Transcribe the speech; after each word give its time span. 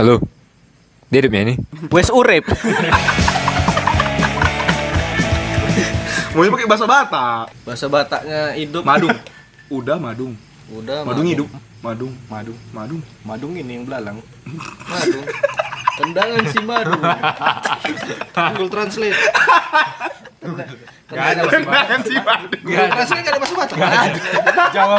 Halo. 0.00 0.16
Dia 1.12 1.20
hidupnya 1.20 1.44
ini. 1.44 1.54
Wes 1.92 2.08
urip. 2.08 2.48
Maunya 6.32 6.48
pakai 6.56 6.64
bahasa 6.64 6.88
Batak. 6.88 7.44
Bahasa 7.68 7.84
Bataknya 7.84 8.56
hidup. 8.56 8.80
Madung. 8.80 9.12
Udah 9.68 10.00
madung. 10.00 10.40
Udah. 10.72 11.04
Madung 11.04 11.20
Madung. 11.20 11.28
hidup. 11.28 11.48
Madung. 11.84 12.12
Madu. 12.32 12.56
Madung. 12.72 13.04
Madung 13.28 13.52
ini 13.60 13.76
yang 13.76 13.84
belalang. 13.84 14.24
Madung. 14.88 15.26
Tendangan 16.00 16.48
si 16.48 16.60
Madung. 16.64 17.02
Google 18.56 18.70
Translate. 18.72 19.20
Gak 21.12 21.26
ada 21.28 21.40
Kenangan 21.44 22.00
si 22.08 22.16
madung. 22.16 22.60
Google 22.64 22.88
Translate 22.88 23.20
gak 23.20 23.32
ada 23.36 23.40
bahasa 23.44 23.52
Batak. 23.52 23.76
Jawa. 24.72 24.96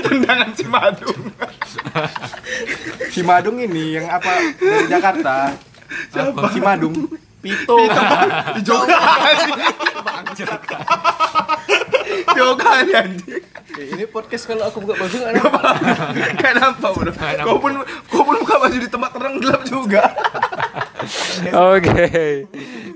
Tendangan 0.00 0.48
si 0.56 0.64
madung. 0.64 1.20
Si 3.14 3.20
Madung 3.24 3.58
ini 3.58 3.98
yang 3.98 4.06
apa 4.06 4.54
dari 4.58 4.86
Jakarta. 4.86 5.54
Siapa? 6.12 6.52
Si 6.52 6.60
Madung. 6.60 6.94
Pito. 7.38 7.76
Jogan. 8.66 8.98
Jogan 12.34 12.86
anjing. 12.94 13.42
Ini 13.78 14.04
podcast 14.10 14.50
kalau 14.50 14.66
aku 14.66 14.82
buka 14.82 14.98
baju 14.98 15.16
nggak 15.22 15.34
nampak. 15.38 15.74
Kayak 16.42 16.54
nampak 16.58 16.90
bro. 16.98 17.12
Kau 17.14 17.58
pun 17.62 17.72
kau 18.10 18.22
pun 18.26 18.36
buka 18.42 18.54
baju 18.58 18.76
di 18.76 18.88
tempat 18.90 19.10
terang 19.14 19.36
gelap 19.38 19.62
juga. 19.62 20.02
Oke. 21.54 22.06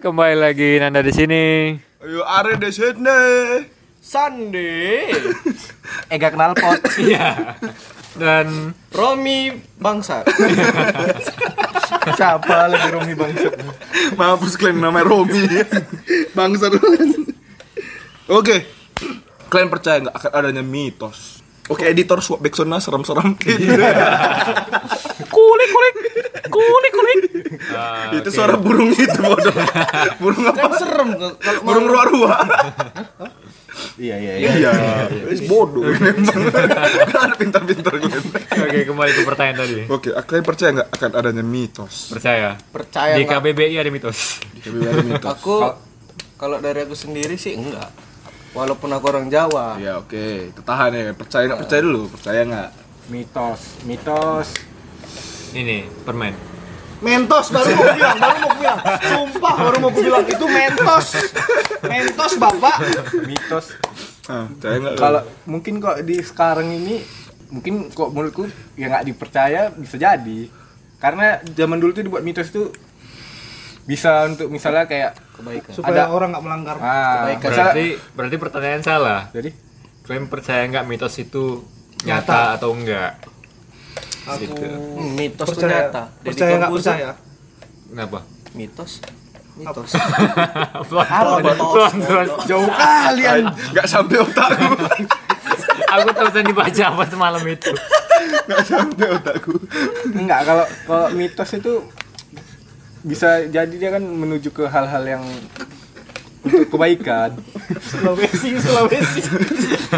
Kembali 0.03 0.37
lagi 0.37 0.83
Nanda 0.83 1.07
di 1.07 1.15
sini. 1.15 1.45
Ayo 2.03 2.27
are 2.27 2.59
di 2.59 2.71
sini. 2.75 3.23
Sandi. 4.03 5.07
Eh 6.11 6.17
gak 6.19 6.35
kenal 6.35 6.53
pot. 6.59 6.83
Iya. 6.99 7.55
Dan 8.13 8.77
Romi 8.93 9.49
bangsa. 9.81 10.21
Siapa 12.19 12.67
lagi 12.67 12.89
Romi 12.91 13.15
Bangsat? 13.15 13.53
Mampus 14.19 14.59
kalian 14.59 14.83
namanya 14.83 15.07
Romi. 15.07 15.39
Bangsa 16.35 16.67
Oke. 18.29 18.57
Kalian 19.47 19.69
percaya 19.69 20.01
nggak 20.01 20.17
akan 20.17 20.31
adanya 20.33 20.65
mitos? 20.65 21.45
Oke, 21.71 21.87
editor 21.87 22.19
swap 22.19 22.43
backsoundnya 22.43 22.83
serem-serem 22.83 23.39
gitu. 23.39 23.71
kulik 25.31 25.69
kulik. 25.71 25.95
Kulik 26.51 26.93
kulik. 26.93 27.21
itu 28.19 28.29
suara 28.35 28.59
burung 28.59 28.91
itu 28.91 29.15
bodoh. 29.23 29.55
burung 30.23 30.43
apa? 30.51 30.59
Kan 30.59 30.73
serem 30.75 31.09
kalau 31.17 31.61
Burung 31.63 31.87
mau- 31.87 31.93
ruah-ruah. 31.97 32.39
Iya 34.01 34.17
iya 34.17 34.33
iya. 34.41 34.51
Iya, 34.57 34.73
wis 35.29 35.45
bodoh 35.45 35.85
memang. 35.85 36.25
Kan 37.13 37.21
ada 37.29 37.37
pintar-pintar 37.37 37.93
gue. 38.01 38.21
Oke, 38.65 38.79
kembali 38.89 39.11
ke 39.13 39.23
pertanyaan 39.29 39.57
tadi. 39.61 39.75
Oke, 39.89 40.09
kalian 40.17 40.45
percaya 40.47 40.71
nggak 40.81 40.89
akan 40.97 41.11
adanya 41.13 41.45
mitos? 41.45 42.09
Percaya. 42.09 42.57
Percaya 42.73 43.21
Di? 43.21 43.29
KBBI 43.29 43.77
ada 43.77 43.93
mitos. 43.93 44.41
Ada 44.65 45.05
mitos. 45.05 45.29
Aku 45.29 45.57
kalau 46.41 46.57
dari 46.59 46.89
aku 46.89 46.97
sendiri 46.97 47.37
sih 47.37 47.53
enggak. 47.57 47.93
Walaupun 48.53 48.93
aku 48.93 49.05
orang 49.09 49.33
Jawa. 49.33 49.81
Ya 49.81 49.97
oke, 50.01 50.53
tertahan 50.57 50.93
ya. 50.93 51.13
Percaya 51.13 51.45
nggak 51.53 51.61
percaya 51.65 51.81
dulu? 51.85 52.03
Percaya 52.13 52.41
nggak? 52.49 52.71
Mitos. 53.13 53.61
Mitos. 53.85 54.49
Ini 55.53 55.85
permen. 56.05 56.52
Mentos 57.03 57.51
baru 57.51 57.71
mau 57.75 57.87
bilang, 57.93 58.17
baru 58.17 58.37
mau 58.39 58.53
bilang. 58.55 58.79
Sumpah 59.03 59.55
baru 59.59 59.77
mau 59.83 59.91
bilang 59.91 60.25
itu 60.25 60.47
mentos. 60.47 61.07
Mentos 61.83 62.33
Bapak. 62.39 62.77
Mitos. 63.27 63.67
Ah? 64.31 64.47
Kalau 64.95 65.21
mungkin 65.45 65.83
kok 65.83 65.99
di 66.07 66.23
sekarang 66.23 66.71
ini 66.71 67.03
mungkin 67.51 67.91
kok 67.91 68.15
menurutku 68.15 68.47
ya 68.79 68.87
nggak 68.89 69.05
dipercaya 69.05 69.75
bisa 69.75 69.99
jadi. 69.99 70.47
Karena 71.03 71.43
zaman 71.43 71.83
dulu 71.83 71.91
tuh 71.91 72.07
dibuat 72.07 72.23
mitos 72.23 72.55
tuh 72.55 72.71
bisa 73.83 74.31
untuk 74.31 74.47
misalnya 74.47 74.87
kayak 74.87 75.19
Kebaikan. 75.35 75.75
supaya 75.75 76.07
orang 76.07 76.31
nggak 76.31 76.45
melanggar. 76.47 76.77
ah, 76.79 77.27
Kebaikan. 77.27 77.51
Berarti 77.51 77.87
berarti 78.15 78.37
pertanyaan 78.39 78.83
salah. 78.87 79.21
jadi 79.35 79.51
Kalian 80.03 80.27
percaya 80.31 80.67
nggak 80.67 80.87
mitos 80.87 81.15
itu 81.19 81.63
nyata, 82.03 82.59
atau 82.59 82.75
enggak? 82.75 83.23
Aku 84.23 84.55
Hmm, 84.55 85.15
mitos 85.15 85.49
percaya, 85.49 85.89
nyata. 85.89 86.03
Deddy 86.15 86.27
percaya 86.29 86.53
nggak 86.53 86.69
Corbuzier. 86.69 86.93
percaya. 86.93 87.11
Kenapa? 87.89 88.19
Mitos. 88.53 88.93
Mitos. 89.53 89.93
Jauh 92.49 92.69
kalian 92.69 93.43
nggak 93.73 93.87
sampai 93.87 94.17
otakku. 94.19 94.73
Aku 95.93 96.09
tahu 96.09 96.29
tadi 96.31 96.45
dibaca 96.47 96.83
apa 96.87 97.03
semalam 97.05 97.43
itu. 97.45 97.71
Nggak 98.49 98.63
sampai 98.65 99.07
otakku. 99.13 99.53
enggak 100.15 100.41
kalau 100.45 100.67
kalau 100.87 101.07
mitos 101.13 101.51
itu 101.53 101.85
bisa 103.03 103.45
jadi 103.45 103.69
dia 103.69 103.91
kan 103.91 104.01
menuju 104.01 104.51
ke 104.51 104.65
hal-hal 104.65 105.03
yang 105.03 105.23
untuk 106.43 106.71
kebaikan 106.71 107.35
Sulawesi, 107.83 108.57
Sulawesi. 108.57 109.21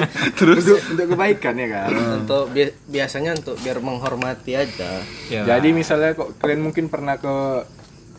Terus? 0.38 0.62
Untuk 0.64 0.80
untuk 0.94 1.06
kebaikan 1.14 1.54
ya 1.56 1.68
kan? 1.70 1.88
Untuk 2.22 2.44
bi- 2.50 2.76
biasanya 2.88 3.30
untuk 3.38 3.56
biar 3.60 3.78
menghormati 3.78 4.52
aja. 4.54 4.90
Ya. 5.30 5.42
jadi 5.46 5.68
misalnya 5.70 6.14
kok 6.14 6.36
kalian 6.38 6.60
mungkin 6.62 6.86
pernah 6.92 7.18
ke 7.18 7.64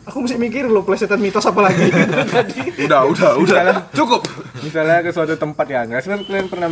Aku 0.06 0.22
mesti 0.22 0.38
mikir 0.38 0.70
loh 0.70 0.86
plesetan 0.86 1.18
mitos 1.18 1.42
apa 1.42 1.66
lagi? 1.66 1.90
Tadi. 2.30 2.86
udah, 2.86 3.10
udah, 3.10 3.30
udah. 3.42 3.90
Cukup. 3.90 4.22
misalnya 4.62 5.02
ke 5.02 5.10
suatu 5.10 5.34
tempat 5.34 5.66
ya. 5.66 5.82
Nggak 5.82 6.00
sih 6.06 6.10
kalian 6.30 6.46
pernah 6.46 6.70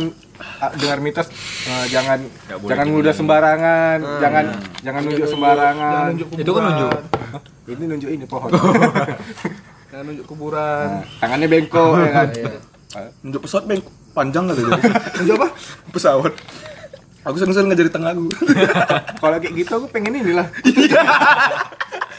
ah, 0.63 0.71
dengar 0.79 1.03
mitos 1.03 1.27
eh, 1.67 1.85
jangan 1.91 2.23
jangan 2.63 2.87
mudah 2.87 3.11
sembarangan. 3.11 3.97
Jangan 4.23 4.45
jangan 4.87 5.01
nunjuk 5.03 5.27
sembarangan. 5.27 5.91
Jangan 5.91 6.11
nunjuk 6.15 6.27
Itu 6.39 6.51
kan 6.55 6.61
nunjuk. 6.63 6.91
ini 7.75 7.83
nunjuk 7.91 8.09
ini 8.15 8.25
pohon. 8.25 8.49
Jangan 9.91 10.03
nunjuk 10.07 10.25
kuburan. 10.31 10.87
Nah, 10.87 11.03
tangannya 11.19 11.47
bengkok 11.51 11.91
ya 11.99 12.09
kan? 12.15 12.27
Nunjuk 13.19 13.41
pesawat 13.43 13.67
beng 13.67 13.83
panjang 14.15 14.47
kali 14.47 14.63
jadi. 14.63 14.81
Nunjuk 15.19 15.35
apa? 15.43 15.47
pesawat. 15.91 16.33
Aku 17.25 17.35
sering-sering 17.41 17.67
ngajarin 17.67 17.91
tengah 17.91 18.11
aku. 18.15 18.25
kalau 19.21 19.37
kayak 19.43 19.53
gitu 19.59 19.71
aku 19.75 19.87
pengen 19.91 20.15
inilah 20.23 20.47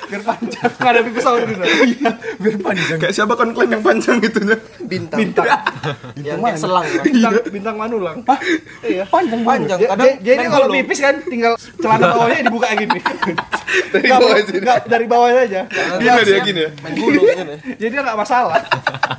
biar 0.06 0.22
panjang 0.22 0.70
Ngadepi 0.78 1.10
pesawat 1.18 1.40
gitu. 1.50 1.62
biar 2.42 2.56
panjang 2.62 2.98
Kayak 3.02 3.14
siapa 3.14 3.32
kan 3.34 3.48
klaim 3.50 3.70
yang 3.74 3.84
panjang 3.84 4.16
gitunya? 4.22 4.56
Bintang. 4.86 5.18
Bintang. 5.18 5.46
Yang 6.22 6.38
kayak 6.42 6.58
selang. 6.58 6.86
kan. 6.86 7.02
Bintang, 7.02 7.32
bintang 7.50 7.76
Manulang. 7.76 8.16
Iya. 8.86 9.04
panjang 9.10 9.42
Panjang. 9.42 9.78
Kadang 9.82 10.14
Jadi 10.22 10.44
kalau 10.46 10.66
pipis 10.70 10.98
kan 11.02 11.14
tinggal 11.26 11.52
celana 11.82 12.06
bawahnya 12.14 12.42
dibuka 12.46 12.66
gini. 12.78 13.00
Dari 13.92 14.08
bawah 14.08 14.38
sini. 14.46 14.58
nggak, 14.62 14.78
dari 14.86 15.06
bawah 15.10 15.28
aja. 15.28 15.62
Gini 15.98 16.20
dia 16.22 16.38
gini 16.40 16.60
ya. 16.64 16.70
Main 16.80 16.94
gulung 16.96 17.26
kan 17.28 17.46
ya. 17.50 17.58
Jadi 17.76 17.92
nggak 17.98 18.18
masalah. 18.18 18.62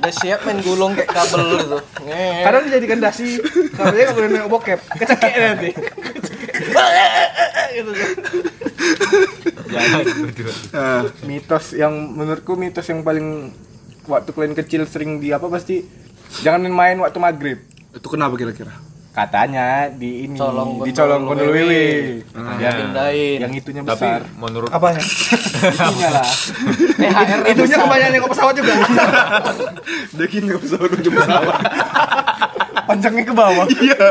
Udah 0.00 0.14
siap 0.18 0.40
main 0.48 0.58
gulung 0.64 0.92
kayak 0.96 1.10
kabel 1.12 1.42
gitu. 1.62 1.78
Kadang 2.42 2.62
dijadikan 2.66 2.98
dasi. 2.98 3.38
Boleh 3.76 4.28
nengok 4.32 4.50
bokep. 4.50 4.80
Kecekek 4.98 5.34
nanti. 5.36 5.70
gitu. 7.76 7.92
Jangan. 9.68 10.02
Nah, 10.70 11.00
mitos 11.28 11.72
yang 11.72 11.92
menurutku 12.10 12.54
mitos 12.54 12.84
yang 12.84 13.00
paling 13.00 13.52
waktu 14.04 14.30
kalian 14.30 14.54
kecil 14.54 14.82
sering 14.82 15.18
di 15.18 15.30
apa 15.30 15.46
pasti 15.46 15.84
jangan 16.40 16.64
main 16.66 16.96
waktu 16.96 17.18
maghrib 17.18 17.58
itu 17.90 18.06
kenapa 18.06 18.34
kira-kira? 18.34 18.72
katanya 19.08 19.90
di 19.90 20.24
ini 20.24 20.38
Colong 20.38 20.78
di 20.80 20.94
colong 20.94 21.26
Gondol 21.26 21.50
Wewe. 21.50 21.66
wewe 21.66 21.86
Katanya. 22.30 22.70
Pindahin. 22.72 23.38
yang 23.40 23.52
itunya 23.52 23.82
Tapi 23.82 23.90
besar 23.90 24.20
menurut 24.32 24.70
Apanya? 24.70 25.02
itunya 25.02 26.08
lah 26.08 26.28
THR 27.02 27.38
Itunya 27.48 27.76
kebanyakan 27.78 28.12
nengok 28.14 28.30
pesawat 28.30 28.54
juga. 28.54 28.72
Dia 30.14 30.26
gini 30.28 30.44
nggak 30.46 30.62
pesawat 30.62 30.88
nunjuk 30.88 31.12
pesawat. 31.12 31.56
panjangnya 32.86 33.24
ke 33.24 33.34
bawah 33.34 33.66
Iya. 33.68 34.06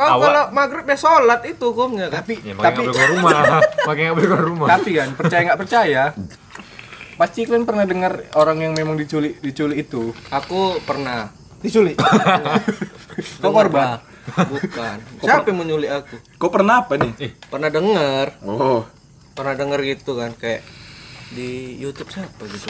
Kau 0.00 0.16
Awak- 0.16 0.24
kalau 0.24 0.44
maghrib 0.50 0.86
ya 0.86 0.96
sholat 0.96 1.40
itu 1.44 1.60
hukumnya 1.66 2.08
kan. 2.08 2.24
tapi 2.24 2.40
ya 2.40 2.56
tapi 2.56 2.64
nggak 2.80 2.88
boleh 2.88 2.94
keluar 2.96 3.10
rumah. 3.12 3.60
Makanya 3.84 4.00
nggak 4.00 4.16
boleh 4.16 4.28
keluar 4.30 4.44
rumah. 4.46 4.66
tapi 4.70 4.90
kan 4.96 5.08
percaya 5.12 5.40
nggak 5.44 5.60
percaya 5.60 6.02
pasti 7.12 7.40
kalian 7.44 7.64
pernah 7.64 7.84
dengar 7.84 8.12
orang 8.32 8.58
yang 8.58 8.72
memang 8.72 8.96
diculik 8.96 9.36
diculik 9.38 9.84
itu 9.84 10.16
Aku 10.30 10.80
pernah. 10.80 11.28
Diculik. 11.60 12.00
kok 13.44 13.52
korban 13.52 14.00
Bukan. 14.30 14.96
Siapa 15.20 15.44
yang 15.44 15.58
menyulik 15.58 15.90
aku? 15.92 16.16
Kau 16.38 16.48
pernah 16.48 16.80
apa 16.80 16.96
nih? 16.96 17.12
Pernah 17.44 17.68
denger, 17.68 18.40
Oh, 18.40 18.88
pernah 19.32 19.52
denger 19.52 19.80
gitu 19.86 20.16
kan 20.16 20.32
kayak 20.32 20.64
di 21.30 21.76
YouTube 21.76 22.08
siapa 22.08 22.42
gitu. 22.42 22.66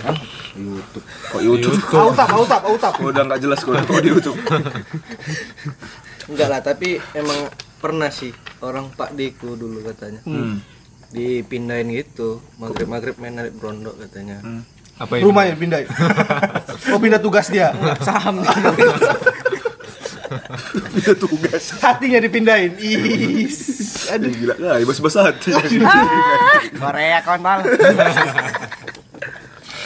YouTube 0.55 1.05
kok 1.05 1.41
YouTube? 1.41 1.79
Autap, 1.93 2.29
autap, 2.29 2.63
autap. 2.65 2.93
Oh, 2.97 3.09
udah 3.09 3.23
nggak 3.25 3.41
jelas 3.41 3.61
kok 3.61 3.73
di 3.77 4.09
YouTube. 4.09 4.35
Enggak 6.31 6.49
lah, 6.49 6.61
tapi 6.63 7.03
emang 7.13 7.51
pernah 7.83 8.09
sih 8.15 8.31
orang 8.63 8.95
Pak 8.95 9.19
Deku 9.19 9.59
dulu 9.59 9.83
katanya. 9.83 10.23
Hmm. 10.23 10.63
Dipindahin 11.11 11.91
gitu, 11.91 12.39
maghrib-maghrib 12.63 13.19
main 13.19 13.35
narik 13.35 13.59
brondok 13.59 13.99
katanya. 13.99 14.39
Apa 15.01 15.19
itu? 15.19 15.27
Rumahnya 15.27 15.55
pindah. 15.57 15.81
Oh 16.95 16.99
pindah 16.99 17.21
tugas 17.21 17.51
dia. 17.53 17.75
Saham 18.01 18.41
Pindah 20.95 21.17
tugas. 21.19 21.75
Hatinya 21.83 22.19
dipindahin. 22.23 22.79
Is. 22.79 24.07
Aduh 24.11 24.31
gila, 24.31 24.55
nah, 24.59 24.79
bos-bos 24.87 25.19
hati. 25.19 25.51
Korea 26.79 27.19
kontol. 27.27 27.59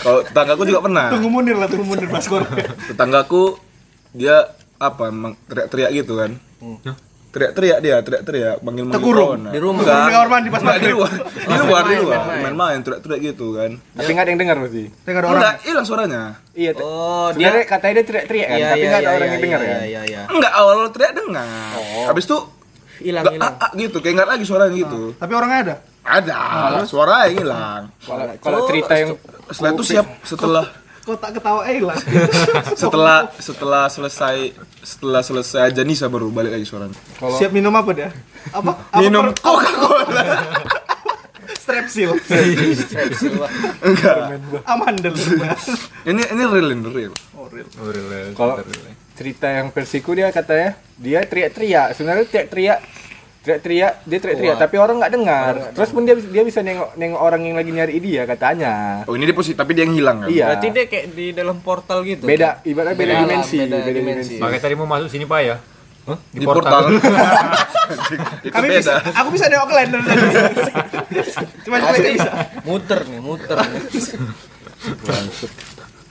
Kalau 0.04 0.20
tetanggaku 0.28 0.62
juga 0.68 0.80
pernah. 0.84 1.08
Tunggu 1.12 1.28
mundur 1.32 1.56
lah, 1.56 1.68
tunggu 1.68 1.86
mundur 1.88 2.08
pas 2.12 2.24
Korea. 2.28 2.68
Tetanggaku 2.92 3.56
dia 4.12 4.52
apa 4.90 5.02
emang 5.08 5.32
teriak-teriak 5.48 5.90
gitu 5.94 6.12
kan. 6.20 6.30
Teriak-teriak 7.34 7.78
dia, 7.82 7.98
teriak-teriak 7.98 8.62
manggil 8.62 8.86
manggil 8.86 9.02
Tekurung? 9.02 9.26
kawan. 9.26 9.50
Di 9.50 9.58
rumah? 9.58 9.82
Enggak. 9.82 9.98
Di 10.06 10.12
kamar 10.14 10.28
mandi 10.30 10.48
pas 10.54 10.60
di 10.62 10.90
luar. 10.94 11.12
Di 11.18 11.58
luar, 11.66 11.82
di 11.90 11.96
luar. 11.98 12.20
main-main. 12.46 12.78
Teriak-teriak 12.86 13.20
gitu 13.26 13.46
kan. 13.58 13.70
Tapi 13.74 14.10
nggak 14.14 14.24
ada 14.24 14.30
yang 14.30 14.40
dengar 14.40 14.56
pasti. 14.62 14.84
Ada 14.86 15.18
orang. 15.18 15.32
Enggak, 15.34 15.54
hilang 15.66 15.86
suaranya. 15.86 16.22
Iya. 16.54 16.70
Oh, 16.78 17.28
dia 17.34 17.50
katanya 17.66 17.94
dia 17.98 18.04
teriak-teriak 18.06 18.46
kan, 18.46 18.58
Iya, 18.58 18.66
tapi 18.70 18.78
iya, 18.78 18.86
nggak 18.86 19.00
ada 19.02 19.08
iya, 19.10 19.16
orang 19.18 19.26
iya, 19.26 19.34
yang 19.34 19.42
dengar 19.42 19.60
iya, 19.60 19.66
kan. 19.66 19.80
Iya, 19.82 20.00
iya. 20.06 20.22
Enggak, 20.30 20.52
awal 20.54 20.76
teriak 20.94 21.12
dengar. 21.18 21.46
Habis 22.06 22.24
itu 22.30 22.38
Hilang, 22.94 23.26
hilang. 23.26 23.58
ah, 23.58 23.66
ah, 23.66 23.70
gitu, 23.74 23.98
kayak 23.98 24.14
enggak 24.14 24.28
lagi 24.30 24.44
suaranya 24.46 24.74
gitu. 24.78 25.00
Tapi 25.18 25.32
orangnya 25.34 25.58
ada. 25.66 25.74
Ada, 26.04 26.38
suara 26.86 27.26
yang 27.26 27.36
hilang. 27.42 27.82
Kalau 27.98 28.24
kalau 28.38 28.58
cerita 28.68 28.92
yang 28.94 29.10
Setelah 29.50 29.72
itu 29.74 29.84
siap 29.84 30.06
setelah 30.22 30.64
Kok 31.04 31.20
tak 31.20 31.36
ketawa 31.36 31.68
eh 31.68 31.84
lah. 31.84 31.96
setelah 32.80 33.28
setelah 33.36 33.84
selesai 33.86 34.56
setelah 34.80 35.20
selesai 35.20 35.68
aja 35.68 35.84
Nisa 35.84 36.08
baru 36.08 36.32
balik 36.32 36.56
lagi 36.56 36.64
suaranya. 36.64 36.96
kalau 37.20 37.36
Siap 37.36 37.52
minum 37.52 37.76
apa 37.76 37.90
dia? 37.92 38.08
Apa? 38.50 38.72
apa 38.88 39.00
Minum 39.04 39.28
per- 39.28 39.36
Coca-Cola. 39.44 40.24
strepsil. 41.64 42.10
Strepsil. 42.24 43.36
Enggak. 43.80 44.16
Amandel. 44.64 45.12
Ini 46.04 46.22
ini 46.24 46.42
real 46.44 46.68
ini 46.72 46.88
real. 46.88 47.12
Oh, 47.36 47.52
real. 47.52 47.68
Oh, 47.76 47.88
real, 47.88 48.32
kalau 48.32 48.60
real. 48.60 48.96
cerita 49.12 49.46
yang 49.48 49.68
versiku 49.70 50.16
dia 50.16 50.32
katanya 50.32 50.76
dia 50.96 51.20
teriak-teriak. 51.20 51.92
Sebenarnya 51.92 52.24
teriak-teriak 52.28 52.78
teriak-teriak 53.44 54.08
dia 54.08 54.18
teriak-teriak 54.24 54.56
tapi 54.56 54.76
orang 54.80 54.96
nggak 55.04 55.12
dengar. 55.12 55.52
Terus 55.76 55.90
pun 55.92 56.08
dia 56.08 56.16
dia 56.16 56.42
bisa 56.42 56.64
nengok 56.64 56.96
nengok 56.96 57.20
orang 57.20 57.40
yang 57.44 57.56
lagi 57.60 57.70
nyari 57.70 58.00
dia 58.00 58.24
katanya. 58.24 59.04
Oh 59.04 59.12
ini 59.12 59.28
dia 59.28 59.36
posisi 59.36 59.52
tapi 59.52 59.76
dia 59.76 59.84
yang 59.84 59.92
hilang 59.92 60.24
kan. 60.24 60.28
Iya. 60.32 60.46
Berarti 60.48 60.66
dia 60.72 60.84
kayak 60.88 61.06
di 61.12 61.26
dalam 61.36 61.60
portal 61.60 62.00
gitu. 62.08 62.24
Beda 62.24 62.64
ibaratnya 62.64 62.96
beda 62.96 63.04
Beda 63.04 63.14
alam, 63.14 63.28
dimensi, 63.28 63.56
beda 63.60 63.76
beda, 63.76 63.90
dimensi. 63.92 64.00
dimensi. 64.00 64.34
Makanya 64.40 64.62
tadi 64.64 64.74
mau 64.74 64.88
masuk 64.88 65.08
sini 65.12 65.28
Pak 65.28 65.40
ya? 65.44 65.56
Hah? 66.04 66.18
Di, 66.32 66.44
portal. 66.44 66.82
itu 68.44 68.52
Kami 68.52 68.66
beda. 68.68 68.80
bisa, 68.80 68.92
aku 69.12 69.28
bisa 69.32 69.44
nengok 69.48 69.68
kalian 69.68 69.88
dari 69.92 70.04
tadi. 70.04 70.20
Cuma 71.68 71.76
kalian 71.80 72.00
nggak 72.00 72.16
bisa. 72.16 72.30
Muter 72.64 73.00
nih, 73.04 73.20
muter 73.20 73.56
nih. 73.60 73.82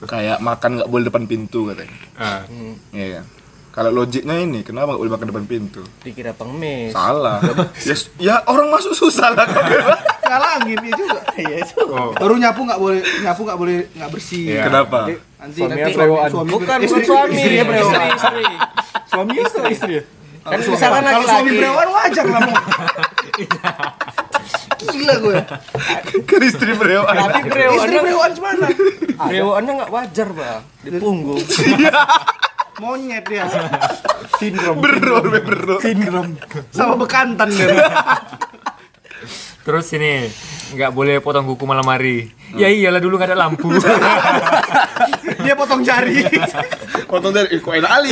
Kayak 0.04 0.38
makan 0.38 0.70
nggak 0.78 0.90
boleh 0.90 1.04
depan 1.06 1.22
pintu 1.26 1.70
katanya. 1.70 1.98
Ah. 2.14 2.42
Iya. 2.90 3.22
kan? 3.22 3.24
Kalau 3.74 3.90
logiknya 3.90 4.38
ini, 4.38 4.62
kenapa 4.62 4.94
nggak 4.94 5.02
boleh 5.02 5.12
makan 5.18 5.26
depan 5.34 5.44
pintu? 5.50 5.82
Dikira 6.06 6.30
pengemis. 6.30 6.94
Salah. 6.94 7.42
ya, 7.90 7.94
ya 8.22 8.34
orang 8.46 8.70
masuk 8.70 8.94
susah 8.94 9.34
lah 9.34 9.42
kok. 9.50 9.66
Ngalangin 10.30 10.78
dia 10.78 10.94
juga. 10.94 11.20
Iya 11.34 11.66
itu. 11.66 11.82
Oh. 11.90 12.14
Baru 12.14 12.38
nyapu 12.38 12.62
nggak 12.62 12.78
boleh 12.78 13.02
nyapu 13.26 13.42
nggak 13.42 13.58
boleh 13.58 13.90
nggak 13.98 14.10
bersih. 14.14 14.54
Iya. 14.54 14.70
Kenapa? 14.70 15.10
Nanti 15.10 15.60
nanti 15.66 15.90
brewaan. 15.90 16.30
suami 16.30 16.50
Bukan, 16.54 16.78
istri, 16.86 17.02
bukan 17.02 17.02
suami. 17.02 17.34
Istri 17.34 17.54
ya. 17.58 17.64
Istri, 17.66 18.06
istri. 18.14 18.44
Suami 19.10 19.32
atau 19.42 19.62
istri 19.66 19.92
ya? 19.98 20.02
Kan 20.46 20.58
misalkan 20.62 21.02
Kalau 21.02 21.26
suami 21.26 21.50
brewaan 21.58 21.88
wajar 21.90 22.26
lah. 22.30 22.40
Gila 24.86 25.14
gue. 25.18 25.36
Kan 26.22 26.40
istri 26.46 26.72
brewaan. 26.78 27.14
Tapi 27.18 27.38
Istri 27.42 27.50
brewoannya 27.50 28.00
brewaan 28.06 28.30
gimana? 28.38 28.66
brewoannya 29.18 29.72
nggak 29.82 29.90
wajar, 29.90 30.28
Bang. 30.30 30.62
Di 30.86 30.90
punggung. 31.02 31.42
Monyet 32.80 33.24
dia. 33.28 33.46
Sindrom. 34.38 34.82
Bro, 34.82 35.22
bro. 35.22 35.76
Sindrom. 35.78 36.34
Sama 36.74 36.94
bekantan 36.98 37.50
dia. 37.54 37.74
Terus 39.64 39.88
ini 39.96 40.28
nggak 40.70 40.92
boleh 40.92 41.16
potong 41.18 41.48
kuku 41.48 41.64
malam 41.64 41.88
hari. 41.88 42.28
Ya 42.52 42.68
iyalah 42.68 43.00
dulu 43.00 43.16
nggak 43.16 43.32
ada 43.32 43.38
lampu. 43.38 43.72
Dia 45.44 45.56
potong 45.56 45.80
jari. 45.80 46.24
Potong 47.04 47.30
dari, 47.30 47.46
"Ih, 47.52 47.60
kok 47.60 47.70
enak 47.70 47.92
ali. 47.92 48.10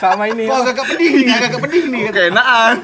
Sama 0.00 0.24
ini. 0.26 0.50
Kok 0.50 0.66
agak 0.66 0.86
pedih 0.88 1.10
nih, 1.14 1.36
agak 1.36 1.60
pedih 1.62 1.84
nih. 1.86 2.02
Kok 2.02 2.14
keenaan. 2.16 2.76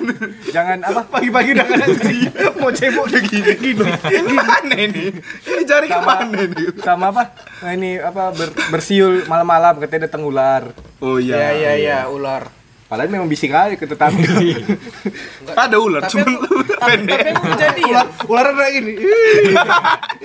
Jangan 0.49 0.79
apa? 0.83 1.01
Pagi-pagi 1.09 1.51
udah 1.51 1.67
kena 1.67 1.87
mau 2.61 2.71
cebok 2.71 3.05
udah 3.09 3.23
gini 3.25 3.53
gini. 3.57 3.83
Ini 3.89 4.33
mana 4.35 4.75
ini? 4.77 5.05
Ini 5.43 5.63
jari 5.65 5.87
ke 5.89 5.99
mana 5.99 6.37
ini? 6.37 6.65
Sama 6.79 7.11
apa? 7.11 7.33
Nah, 7.59 7.73
ini 7.75 7.99
apa 7.99 8.31
ber- 8.31 8.55
bersiul 8.71 9.27
malam-malam 9.27 9.83
katanya 9.83 10.07
datang 10.07 10.23
ular. 10.23 10.71
Oh 11.01 11.19
Iya, 11.19 11.35
iya. 11.39 11.51
iya, 11.51 11.73
iya, 11.75 11.99
ular. 12.07 12.47
Padahal 12.89 13.13
memang 13.13 13.29
bisik 13.29 13.53
aja 13.53 13.77
ke 13.77 13.85
tetangga. 13.85 14.25
Ada 15.69 15.77
ular, 15.77 16.09
Tapi 16.09 16.25
cuman 16.25 16.41
aku- 16.41 16.65
tapi 16.73 17.05
tapi 17.05 17.29
aku 17.37 17.53
jadi 17.53 17.83
ya. 17.85 18.01
Ular 18.25 18.49
ular 18.49 18.57
udah 18.57 18.69
gini. 18.73 18.93
Ih, 18.97 19.53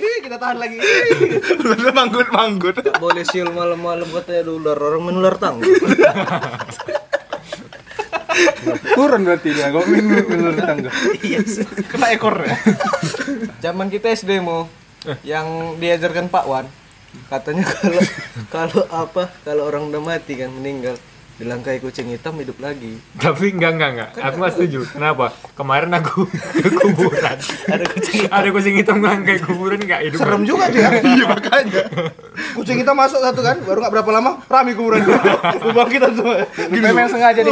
Ih, 0.00 0.16
kita 0.24 0.40
tahan 0.40 0.56
lagi. 0.56 0.80
Ular 1.60 1.92
manggut 1.92 2.28
manggut. 2.32 2.72
Boleh 2.96 3.20
siul 3.28 3.52
malam-malam 3.52 4.08
katanya 4.08 4.48
ada 4.48 4.52
ular 4.54 4.78
orang 4.80 5.02
menular 5.04 5.34
tangga. 5.36 5.68
Turun 8.94 9.22
berarti 9.22 9.48
dia, 9.52 9.68
kok 9.68 9.84
minum 9.86 10.24
menurut 10.24 10.56
tetangga. 10.56 10.90
Kena 11.86 12.06
ekornya. 12.10 12.56
Zaman 13.60 13.92
kita 13.92 14.08
SD 14.08 14.40
mau 14.40 14.66
yang 15.20 15.76
diajarkan 15.76 16.32
Pak 16.32 16.44
Wan 16.48 16.66
katanya 17.28 17.62
kalau 17.68 18.02
kalau 18.48 18.82
apa 18.90 19.22
kalau 19.44 19.62
orang 19.68 19.86
udah 19.86 20.02
mati 20.02 20.34
kan 20.34 20.50
meninggal 20.50 20.98
dilangkai 21.34 21.78
kucing 21.78 22.06
hitam 22.08 22.34
hidup 22.36 22.54
lagi 22.56 22.94
Tapi 23.14 23.50
enggak 23.50 23.74
enggak 23.74 23.90
enggak. 23.90 24.08
Aku 24.16 24.36
nggak 24.38 24.54
setuju. 24.54 24.80
Kenapa? 24.86 25.34
Kemarin 25.52 25.90
aku 25.92 26.30
ke 26.62 26.70
kuburan. 26.70 27.38
ada 27.66 27.84
kucing 27.84 28.18
Ada 28.28 28.48
kucing 28.48 28.74
hitam 28.76 28.96
ngangkai 28.98 29.38
kuburan 29.40 29.78
nggak 29.78 30.00
hidup. 30.04 30.18
Serem 30.18 30.42
juga 30.42 30.70
dia. 30.70 30.94
Iya 31.04 31.26
makanya. 31.26 31.82
Kucing 32.54 32.78
kita 32.78 32.92
masuk 32.92 33.18
satu 33.18 33.40
kan, 33.40 33.58
baru 33.60 33.82
nggak 33.82 33.92
berapa 33.92 34.10
lama 34.12 34.30
rame 34.44 34.72
kuburan. 34.72 35.02
Lubang 35.60 35.90
kita 35.94 36.06
semua. 36.08 36.46
Memang 36.70 37.10
sengaja 37.10 37.40
di 37.40 37.50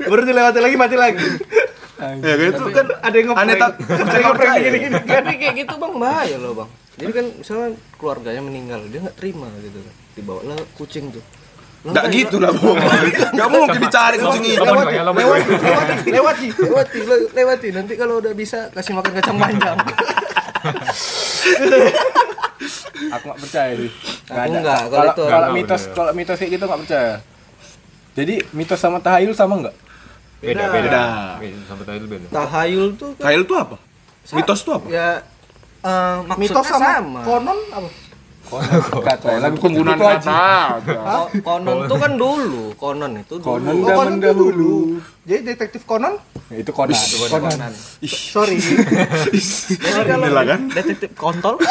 Baru 0.00 0.22
dilewati 0.22 0.58
lagi 0.58 0.76
mati 0.76 0.94
lagi. 0.94 1.18
Ya 1.98 2.14
kan 2.32 2.46
itu 2.48 2.62
kan 2.70 2.86
Ada 3.00 3.16
yang 3.16 3.26
ngeprank. 3.28 3.42
aneh 3.42 3.56
tak 3.56 3.70
Ada 3.74 4.14
yang 4.14 4.26
ngeprank 4.30 4.54
gini-gini. 4.56 4.96
tapi 5.02 5.34
kayak 5.34 5.54
gitu 5.56 5.74
bang 5.76 5.94
bahaya 5.98 6.36
loh 6.38 6.52
bang 6.54 6.70
jadi 6.94 7.10
kan 7.12 7.26
misalnya 7.32 7.68
keluarganya 7.94 8.38
meninggal 8.40 8.80
dia 8.86 9.02
nggak 9.02 9.14
terima 9.14 9.50
gitu 9.58 9.78
kan 9.78 9.94
dibawa 10.14 10.40
lah 10.44 10.58
kucing 10.74 11.10
tuh 11.10 11.22
Enggak 11.88 12.04
gitu 12.12 12.36
lah, 12.36 12.52
Bu. 12.52 12.76
Enggak 12.76 13.48
mungkin 13.48 13.80
dicari 13.80 14.16
kucing 14.20 14.44
itu. 14.44 14.60
Lompat. 14.60 14.92
Lewati, 14.92 15.52
lewati, 15.64 16.06
lewati. 16.12 16.48
lewati 16.52 16.98
le- 17.02 17.30
lewati 17.32 17.68
nanti 17.72 17.92
kalau 17.96 18.20
udah 18.20 18.32
bisa 18.36 18.68
kasih 18.70 18.92
makan 18.92 19.12
kacang 19.16 19.36
panjang 19.36 19.76
Aku 23.08 23.24
nggak 23.30 23.40
percaya 23.40 23.72
sih. 23.78 23.90
Aku 24.28 24.36
ada. 24.36 24.58
nggak, 24.60 24.80
kalau 24.90 25.06
itu 25.06 25.24
kalau 25.24 25.48
mitos 25.54 25.82
kalau 25.94 26.12
mitos 26.12 26.36
kayak 26.36 26.50
gitu 26.58 26.64
nggak 26.66 26.80
percaya. 26.84 27.14
Jadi 28.18 28.34
mitos 28.50 28.80
sama 28.82 28.98
tahayul 28.98 29.32
sama 29.32 29.54
nggak? 29.62 29.76
Beda 30.38 30.64
Beda. 30.70 30.74
beda. 30.74 31.02
Tadi 31.86 31.98
itu 31.98 32.06
beda. 32.06 32.26
tahayul 32.30 32.86
tuh 32.94 33.10
kan 33.18 33.24
Kail 33.30 33.42
itu 33.42 33.54
apa? 33.54 33.76
Mitos 34.28 34.60
itu 34.60 34.70
apa? 34.70 34.86
ya 34.86 35.08
eh, 35.82 36.16
Mitos 36.36 36.66
sama, 36.66 36.90
sama, 37.00 37.20
konon 37.24 37.58
apa? 37.72 37.88
Kata 38.48 39.28
lagu 39.38 39.56
Penggunaan 39.60 39.96
itu 39.96 40.06
kata. 40.08 40.44
Ko- 40.88 41.30
konon 41.44 41.76
tuh 41.84 41.98
kan 42.00 42.12
dulu 42.16 42.72
konon 42.74 43.12
itu 43.16 43.34
dulu 43.36 43.44
Konon 43.44 43.74
Oh, 43.76 43.84
zaman 43.84 43.96
konon 43.98 44.16
dahulu. 44.18 44.74
Jadi 45.22 45.40
detektif 45.44 45.82
konon? 45.84 46.16
Itu 46.48 46.72
konan. 46.72 46.96
Konan. 46.96 47.52
konon 47.52 47.72
Sorry. 48.08 48.56
jadi 49.84 50.00
kalau 50.08 50.42
kan. 50.42 50.60
detektif 50.72 51.10
kontol 51.12 51.60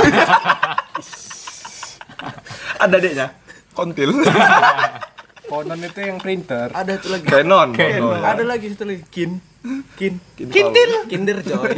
Ada 2.77 2.97
adeknya. 2.97 3.27
Kontil. 3.73 4.09
Konon 5.49 5.79
itu 5.79 5.99
yang 6.03 6.19
printer. 6.19 6.67
ada 6.75 6.91
itu 6.93 7.07
lagi 7.07 7.23
Canon. 7.23 7.71
Canon. 7.71 8.19
ada 8.19 8.43
lagi 8.43 8.67
itu 8.69 8.83
lagi 8.83 8.99
kin 9.07 9.31
kin 9.95 10.19
Kintil. 10.35 10.91
kinder 11.07 11.39
joy 11.39 11.71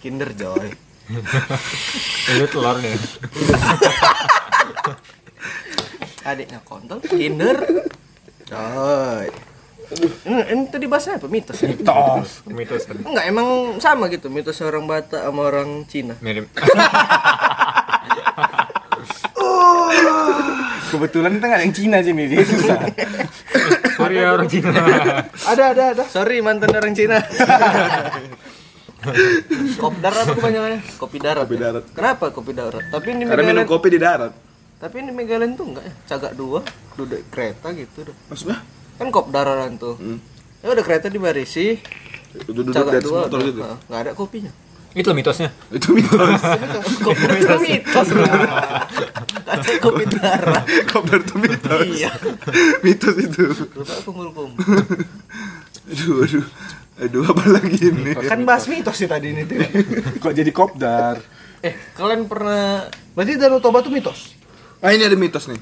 kinder 0.00 0.30
joy 0.34 0.66
Itu 1.06 2.46
telur 2.50 2.76
nih. 2.82 2.98
adiknya 6.26 6.58
kontol 6.66 6.98
kinder 7.06 7.54
joy 8.50 9.30
ini, 10.26 10.42
ini 10.50 10.62
tadi 10.66 10.90
bahasanya 10.90 11.22
apa 11.22 11.30
mitos 11.30 11.62
ya? 11.62 11.70
Mitos. 11.70 12.42
Mitos 12.50 12.82
enggak 12.90 13.30
emang 13.30 13.78
sama 13.78 14.10
gitu 14.10 14.26
mitos 14.26 14.58
orang 14.66 14.90
Batak 14.90 15.22
sama 15.22 15.46
orang 15.46 15.86
Cina 15.86 16.18
Mirip. 16.18 16.50
Kebetulan 20.86 21.38
kita 21.38 21.46
nggak 21.50 21.58
ada 21.60 21.66
yang 21.66 21.74
Cina 21.74 21.98
sini, 21.98 22.30
jadi 22.30 22.46
susah. 22.46 22.78
Sorry 23.98 24.22
ya 24.22 24.38
orang 24.38 24.46
Cina. 24.46 24.70
Ada, 25.44 25.64
ada, 25.74 25.84
ada. 25.92 26.04
sorry 26.06 26.38
mantan 26.38 26.70
orang 26.72 26.94
Cina 26.94 27.18
kopi 29.82 29.98
darat 30.02 30.18
apa 30.22 30.32
kepanjangannya 30.34 30.80
kopi 30.96 31.18
darat 31.18 31.44
Kopi 31.46 31.56
darat. 31.58 31.84
kenapa 31.94 32.24
kopi 32.34 32.52
darat 32.52 32.84
tapi 32.90 33.06
ini 33.14 33.22
Karena 33.26 33.42
minum 33.44 33.64
kopi 33.66 33.88
di 33.92 34.00
darat. 34.00 34.32
Tapi 34.76 35.00
ini 35.00 35.08
Megaland 35.08 35.56
tuh 35.56 35.72
enggak 35.72 35.88
ya? 35.88 35.94
Cagak 36.04 36.32
dua, 36.36 36.60
duduk 37.00 37.16
kereta 37.32 37.72
gitu 37.72 38.12
dah. 38.12 38.16
Maksudnya? 38.28 38.60
Kan 39.00 39.08
kopdaran 39.08 39.80
tuh. 39.80 39.96
Hmm. 39.96 40.20
Ya 40.60 40.68
udah 40.68 40.84
kereta 40.84 41.08
dibarisi, 41.08 41.80
Duduk-duduk 42.44 42.76
di 42.76 42.76
cagak 42.76 43.00
dua, 43.00 43.20
motor 43.24 43.40
gitu. 43.40 43.60
Nah, 43.64 43.78
nggak 43.88 44.00
ada 44.04 44.12
kopinya. 44.12 44.52
Itu 44.92 45.12
mitosnya. 45.16 45.48
Itu 45.72 45.96
mitos. 45.96 46.40
kopi 47.00 47.24
itu 47.40 47.56
mitos. 47.60 48.08
Ada 49.46 49.78
kopi 49.78 50.04
darah. 50.10 50.64
Kopdar 50.90 51.20
itu 51.22 51.36
mitos. 51.38 51.84
Iya. 51.86 52.10
mitos 52.82 53.16
itu. 53.20 53.44
Lupa 53.76 53.94
kumpul 54.04 54.28
kumpul. 54.32 54.64
Aduh, 55.86 56.24
aduh. 56.24 56.44
Aduh, 56.96 57.28
apa 57.28 57.44
lagi 57.52 57.76
ini? 57.86 58.16
Kan 58.16 58.42
bahas 58.42 58.64
mitos 58.66 58.96
sih 58.96 59.04
tadi 59.04 59.30
ini 59.30 59.44
tuh. 59.44 59.60
Kok 60.22 60.32
jadi 60.32 60.48
kopdar? 60.48 61.20
Eh, 61.60 61.76
kalian 61.92 62.24
pernah 62.24 62.88
Berarti 63.12 63.36
Danau 63.36 63.60
Toba 63.60 63.80
tuh 63.80 63.92
mitos. 63.92 64.32
Ah, 64.80 64.92
ini 64.92 65.04
ada 65.04 65.12
mitos 65.12 65.44
nih. 65.46 65.60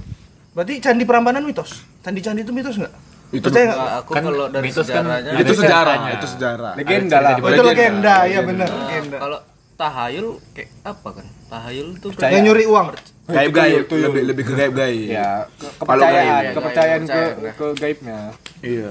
Berarti 0.53 0.79
Candi 0.79 1.03
Prambanan 1.03 1.43
mitos. 1.43 1.83
Candi-candi 2.01 2.43
itu 2.43 2.55
mitos 2.55 2.79
nggak? 2.79 2.95
Itu 3.33 3.51
Percaya 3.51 3.67
nggak? 3.67 3.77
Nggak, 3.77 3.95
aku 3.97 4.11
Kan 4.13 4.23
kalau 4.23 4.47
dari 4.47 4.65
mitos 4.65 4.79
kan 4.79 5.03
sejarahnya 5.03 5.31
ada 5.33 5.41
itu 5.41 5.55
sejarah, 5.57 5.97
itu 6.13 6.27
sejarah. 6.29 6.73
Legenda 6.77 7.17
lah. 7.19 7.33
Oh, 7.35 7.49
itu 7.49 7.63
Legenda. 7.65 8.15
iya 8.25 8.41
benar, 8.41 8.69
legenda. 8.71 9.17
kalau 9.19 9.39
tahayul 9.75 10.29
kayak 10.55 10.71
apa 10.87 11.09
kan? 11.11 11.27
Tahayul 11.51 11.89
tuh 11.99 12.09
Percaya. 12.13 12.31
Yang 12.31 12.43
nyuri 12.45 12.65
uang. 12.69 12.87
Gaib-gaib, 13.25 13.75
Tuyul, 13.75 13.85
tuyul. 13.89 14.05
lebih 14.07 14.23
lebih 14.29 14.45
ke 14.45 14.53
gaib-gaib. 14.53 15.09
Ya, 15.09 15.49
ke- 15.51 15.73
Kalau 15.81 16.05
kepercayaan, 16.05 16.29
gaib. 16.45 16.55
kepercayaan 16.55 17.01
ke 17.01 17.09
Kepercayaan, 17.09 17.35
ya. 17.41 17.53
ke 17.53 17.67
gaibnya. 17.75 18.19
Iya. 18.61 18.91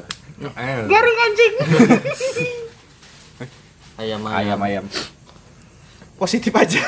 Eh, 0.52 0.84
ayam 4.02 4.20
Ayam 4.28 4.60
ayam. 4.60 4.86
Positif 6.18 6.54
aja. 6.56 6.80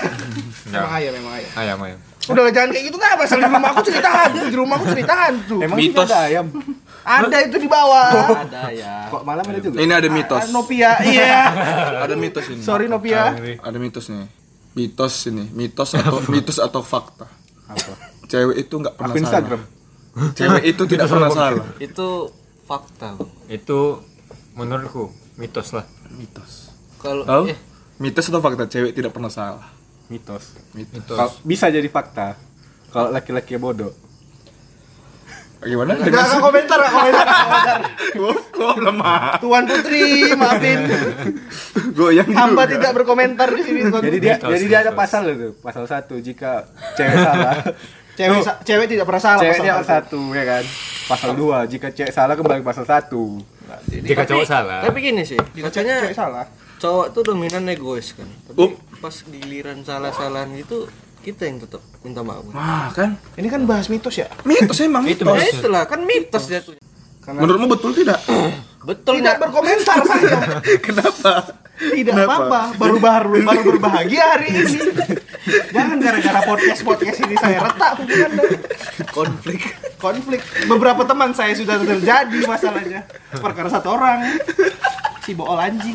Ya. 0.66 0.82
Emang 0.82 0.94
ayam, 0.96 1.14
emang 1.18 1.34
ayam. 1.34 1.52
Ayam 1.58 1.78
ayam. 1.82 2.00
Udah 2.26 2.42
lah 2.42 2.52
jangan 2.54 2.70
kayak 2.74 2.86
gitu 2.90 2.98
nggak 2.98 3.22
Asal 3.22 3.38
di 3.38 3.46
rumah 3.46 3.70
aku 3.74 3.82
cerita 3.86 4.10
hantu, 4.10 4.44
di 4.50 4.58
rumah 4.58 4.76
aku 4.82 4.86
cerita 4.90 5.14
hantu. 5.14 5.58
Emang 5.62 5.78
Mitos. 5.78 6.10
ada 6.10 6.18
ayam. 6.26 6.46
Ada 7.06 7.38
itu 7.46 7.58
di 7.62 7.70
bawah. 7.70 8.10
Ada 8.50 8.62
ya. 8.74 8.94
Kok 9.14 9.22
malam 9.22 9.46
ada 9.46 9.60
juga? 9.62 9.78
Ini 9.78 9.94
ada 9.94 10.10
mitos. 10.10 10.42
Ah, 10.42 10.50
Novia, 10.50 10.92
iya. 11.06 11.38
Ada 12.06 12.16
mitos 12.18 12.46
ini. 12.50 12.62
Sorry 12.66 12.90
Novia. 12.90 13.38
Ada 13.62 13.78
mitos 13.78 14.10
nih. 14.10 14.26
Mitos 14.74 15.14
ini, 15.30 15.46
mitos 15.54 15.94
atau 15.94 16.18
mitos 16.26 16.58
atau 16.58 16.82
fakta. 16.82 17.30
Apa? 17.70 17.94
Cewek 18.26 18.66
itu 18.66 18.74
nggak 18.82 18.98
pernah 18.98 19.14
Aku 19.14 19.22
Instagram. 19.22 19.62
salah. 19.62 20.34
Cewek 20.34 20.64
itu 20.66 20.84
tidak 20.90 21.06
pernah 21.14 21.30
salah. 21.30 21.66
Itu 21.78 22.08
fakta. 22.66 23.16
Bang. 23.16 23.30
Itu 23.48 24.02
menurutku 24.54 25.10
mitos 25.36 25.72
lah. 25.72 25.86
Mitos. 26.12 26.74
Kalau 26.98 27.24
Tahu? 27.24 27.44
eh, 27.48 27.58
Mitos 27.96 28.26
atau 28.26 28.40
fakta? 28.40 28.66
Cewek 28.66 28.92
tidak 28.92 29.12
pernah 29.12 29.30
salah. 29.30 29.70
Mitos. 30.08 30.58
Mitos. 30.72 30.92
Mitos. 30.96 31.16
Kalau- 31.16 31.36
bisa 31.42 31.70
jadi 31.70 31.88
fakta. 31.88 32.36
Kalau 32.90 33.10
laki-laki 33.10 33.56
bodoh. 33.56 33.92
Gimana? 35.58 35.98
Enggak 35.98 36.30
enggak 36.30 36.42
komentar, 36.44 36.78
enggak 36.78 36.94
komentar. 36.94 37.26
komentar. 37.34 37.80
Gue 38.14 38.32
gue 38.38 38.72
lemah. 38.84 39.22
Tuan 39.40 39.64
Putri, 39.66 40.06
maafin. 40.36 40.80
Goyang 41.92 42.30
Hamba 42.30 42.64
juga. 42.64 42.74
tidak 42.76 42.92
berkomentar 42.94 43.48
di 43.50 43.62
sini. 43.64 43.80
Tuan 43.90 44.04
Jadi 44.04 44.18
dia 44.20 44.36
Mitos, 44.38 44.50
jadi 44.52 44.66
dia 44.68 44.80
ada 44.84 44.92
pasal 44.94 45.22
itu. 45.28 45.48
Pasal 45.58 45.84
satu 45.86 46.16
jika 46.20 46.70
cewek 46.94 47.18
salah. 47.18 47.56
cewek 48.16 48.42
sa- 48.42 48.60
cewek 48.62 48.88
tidak 48.88 49.06
pernah 49.06 49.22
salah 49.22 49.42
cewek 49.42 49.60
pasal 49.60 49.86
satu. 49.86 50.22
ya 50.32 50.44
kan. 50.44 50.64
Pasal 51.06 51.32
dua 51.34 51.58
jika 51.66 51.88
cewek 51.90 52.10
salah 52.10 52.34
kembali 52.34 52.60
ke 52.60 52.68
pasal 52.68 52.84
satu. 52.84 53.24
Jika 53.88 54.24
cowok 54.24 54.46
salah. 54.46 54.80
tapi 54.82 55.00
gini 55.02 55.22
sih, 55.22 55.38
katanya 55.38 56.02
Cewek 56.02 56.16
salah. 56.16 56.46
cowok 56.76 57.08
tuh 57.12 57.22
dominan 57.26 57.66
egois 57.68 58.14
kan. 58.14 58.28
Tapi 58.46 58.58
Oh. 58.58 58.72
pas 58.98 59.14
giliran 59.14 59.82
salah-salahan 59.82 60.50
gitu 60.56 60.86
kita 61.20 61.44
yang 61.44 61.58
tetap 61.58 61.82
minta 62.00 62.22
maaf. 62.22 62.46
Wah 62.48 62.90
kan? 62.92 63.18
Ini 63.34 63.48
kan 63.48 63.66
bahas 63.66 63.88
mitos 63.88 64.14
ya. 64.16 64.30
Mitos 64.44 64.78
emang. 64.80 65.02
Itu 65.04 65.24
Ya 65.24 65.34
mitos. 65.36 65.60
itulah 65.60 65.84
kan 65.84 66.00
mitos 66.02 66.46
jatuhnya. 66.46 66.82
Menurutmu 67.26 67.66
betul 67.68 67.92
tidak? 67.92 68.22
Betul 68.86 69.18
Tidak 69.18 69.42
berkomentar 69.42 69.98
saya. 69.98 70.62
Kenapa? 70.86 71.42
Tidak 71.74 72.14
Kenapa? 72.14 72.38
apa-apa. 72.38 72.62
Baru 72.78 73.02
baru 73.02 73.42
baru 73.42 73.62
berbahagia 73.66 74.24
hari 74.30 74.54
ini. 74.54 74.62
Jangan 75.46 75.98
gara-gara 76.02 76.42
podcast 76.42 76.82
podcast 76.82 77.20
ini 77.22 77.36
saya 77.38 77.62
retak 77.62 77.92
hubungan 78.02 78.32
konflik. 79.14 79.62
konflik. 80.02 80.42
Beberapa 80.66 81.06
teman 81.06 81.32
saya 81.38 81.54
sudah 81.54 81.78
terjadi 81.78 82.40
masalahnya. 82.50 83.06
Perkara 83.30 83.70
satu 83.70 83.94
orang. 83.94 84.26
Si 85.22 85.38
bool 85.38 85.58
anjing. 85.58 85.94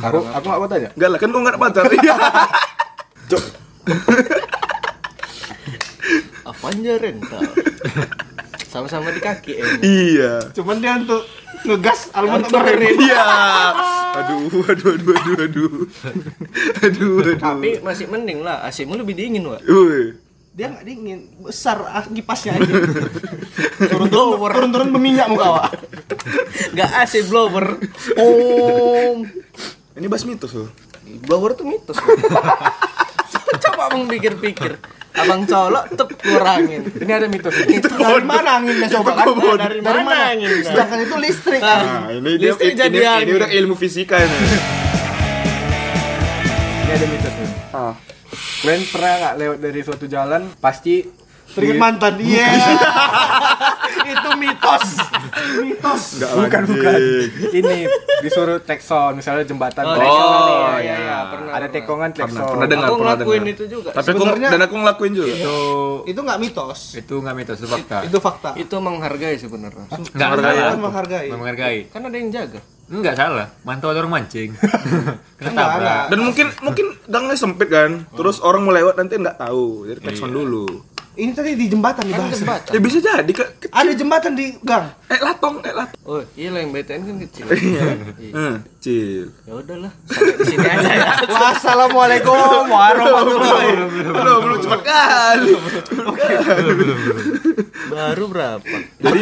Aku 0.00 0.24
aku 0.24 0.44
nggak 0.48 0.60
mau 0.60 0.68
tanya. 0.68 0.88
Enggak 0.96 1.08
lah, 1.12 1.18
kan 1.20 1.28
kau 1.32 1.40
nggak 1.44 1.60
pacar. 1.60 1.84
Iya. 1.92 2.16
Apanya 6.46 6.92
rental? 6.96 7.42
Sama-sama 8.76 9.08
di 9.08 9.24
kaki 9.24 9.52
eh. 9.56 9.72
Iya. 9.80 10.52
Cuman 10.52 10.84
dia 10.84 11.00
untuk 11.00 11.24
ngegas 11.64 12.12
album 12.12 12.44
Untuk 12.44 12.60
kemarin. 12.60 12.92
Iya. 12.92 13.24
Aduh, 14.20 14.60
aduh, 14.68 14.90
aduh, 14.92 15.12
aduh, 15.16 15.36
aduh. 15.40 15.72
Aduh, 16.84 17.12
aduh. 17.24 17.40
Tapi 17.40 17.80
masih 17.80 18.04
mending 18.12 18.44
lah, 18.44 18.68
AC-mu 18.68 19.00
lebih 19.00 19.16
dingin, 19.16 19.48
Wak. 19.48 19.64
Woi. 19.64 20.20
Dia 20.52 20.68
nggak 20.72 20.84
dingin, 20.84 21.24
besar 21.40 21.80
ah, 21.88 22.04
kipasnya 22.04 22.60
aja. 22.60 22.68
turun 23.96 24.08
turun 24.12 24.44
turun 24.44 24.70
turun 24.72 24.88
berminyak 24.92 25.28
muka 25.32 25.56
awak. 25.56 25.72
Enggak 26.76 26.90
AC 27.00 27.24
blower. 27.32 27.80
Om. 28.12 29.24
Ini 29.96 30.06
bahas 30.08 30.28
mitos 30.28 30.52
loh. 30.52 30.68
Blower 31.24 31.56
tuh 31.56 31.64
mitos. 31.64 31.96
Coba 33.64 33.88
abang 33.88 34.04
pikir-pikir. 34.04 34.76
Abang 35.16 35.42
colok 35.48 35.84
tep 35.96 36.08
kurangin. 36.20 36.82
Ini 36.92 37.12
ada 37.12 37.26
mitos. 37.26 37.54
Itu 37.64 37.88
Dari 37.88 38.20
mana 38.20 38.60
anginnya 38.60 38.88
coba 39.00 39.10
kan? 39.16 39.26
Nah, 39.32 39.56
dari 39.56 39.80
mana 39.80 40.36
anginnya? 40.36 40.60
Sedangkan 40.62 40.98
itu 41.02 41.16
listrik. 41.16 41.60
Nah, 41.60 42.12
ini 42.12 42.30
dia 42.36 42.52
Listrik 42.52 42.72
ini, 42.72 42.80
jadi 42.80 42.98
ini, 43.00 43.08
angin. 43.08 43.34
udah 43.40 43.50
ilmu 43.50 43.74
fisika 43.74 44.16
ini. 44.20 44.36
Ini 46.84 46.92
ada 46.92 47.06
mitos 47.08 47.34
nih. 47.34 47.50
Ah. 47.72 47.94
Kalian 48.60 48.82
pernah 48.90 49.12
nggak 49.16 49.34
lewat 49.38 49.58
dari 49.62 49.80
suatu 49.80 50.06
jalan 50.06 50.42
pasti 50.58 50.94
Teringat 51.48 51.72
di- 51.72 51.80
mantan. 51.80 52.12
Iya. 52.18 52.46
itu 54.06 54.30
mitos. 54.36 54.86
Mitos. 55.58 56.02
Enggak 56.16 56.30
bukan 56.36 56.62
bukan 56.68 56.94
ini 57.52 57.78
disuruh 58.20 58.58
tekson 58.60 59.14
misalnya 59.14 59.42
jembatan 59.42 59.82
Oh, 59.84 59.94
tekson 59.94 60.22
oh, 60.22 60.46
iya, 60.46 60.78
iya, 60.78 60.94
iya, 60.96 61.16
pernah, 61.26 61.50
ada 61.50 61.58
pernah. 61.60 61.68
tekongan 61.72 62.08
Pernah, 62.08 62.20
tekson 62.20 62.46
pernah 62.48 62.66
dengar, 62.66 62.86
Aku 62.86 62.94
pernah 62.96 63.14
ngelakuin 63.14 63.40
dengar. 63.40 63.54
itu 63.54 63.64
juga. 63.68 63.88
Tapi 63.90 64.06
aku 64.06 64.16
Sebenarnya- 64.16 64.50
dan 64.50 64.60
aku 64.62 64.74
ngelakuin 64.76 65.12
juga. 65.12 65.32
Itu 65.32 65.56
Itu 66.06 66.20
nggak 66.22 66.38
mitos. 66.38 66.80
itu 66.94 67.14
nggak 67.16 67.34
mitos, 67.36 67.56
itu 67.56 67.68
fakta. 67.68 67.96
Itu 68.02 68.18
fakta. 68.18 68.50
Itu 68.54 68.76
menghargai 68.78 69.36
sebenarnya. 69.36 69.84
Nggak 69.88 70.28
Menghargai. 70.28 70.54
salah. 70.54 70.68
Kan 70.68 70.80
menghargai. 70.80 71.26
Menghargai. 71.28 71.78
Kan 71.88 72.00
ada 72.04 72.16
yang 72.16 72.30
jaga. 72.30 72.60
Enggak 72.86 73.14
salah. 73.16 73.46
Mantau 73.62 73.90
ada 73.90 73.98
orang 73.98 74.12
mancing. 74.14 74.54
Kena 75.38 75.48
Enggak, 75.48 75.66
tabrak. 75.68 75.74
enggak. 75.76 76.04
Dan 76.06 76.18
mungkin 76.22 76.46
mungkin 76.62 76.86
gangnya 77.04 77.34
sempit 77.34 77.68
kan. 77.68 77.90
Terus 78.08 78.38
orang 78.38 78.62
mau 78.62 78.70
lewat 78.70 78.94
nanti 78.96 79.18
nggak 79.18 79.38
tahu. 79.40 79.66
Jadi 79.84 80.00
tekson 80.00 80.30
dulu. 80.30 80.66
Ini 81.16 81.32
tadi 81.32 81.52
di 81.52 81.66
jembatan 81.66 82.02
Kan 82.02 82.12
dibahas. 82.12 82.36
jembatan. 82.36 82.70
Ya 82.70 82.78
bisa 82.78 82.98
jadi 82.98 83.32
ke, 83.32 83.44
ke- 83.58 83.70
Ada 83.70 83.92
jembatan 83.92 84.32
di 84.32 84.52
gang. 84.60 84.92
eh 85.06 85.16
latong, 85.18 85.58
eh 85.60 85.72
latong. 85.72 85.96
Oh, 86.02 86.20
iya 86.32 86.48
lah 86.50 86.60
yang 86.60 86.70
BTN 86.70 87.00
kan 87.02 87.16
kecil. 87.20 87.44
Iya. 87.48 87.82
Hmm, 88.30 88.54
Cil. 88.78 89.32
Ya 89.42 89.52
udahlah, 89.54 89.92
sampai 90.04 90.34
di 90.34 90.44
sini 90.44 90.62
aja 90.62 90.90
ya. 90.92 91.04
Wassalamualaikum 91.40 92.36
warahmatullahi 92.70 93.70
Belum, 94.06 94.38
belum 94.40 94.58
cepat 94.60 94.80
kali. 94.82 95.52
Baru 97.88 98.24
berapa? 98.28 98.62
Jadi 98.98 99.18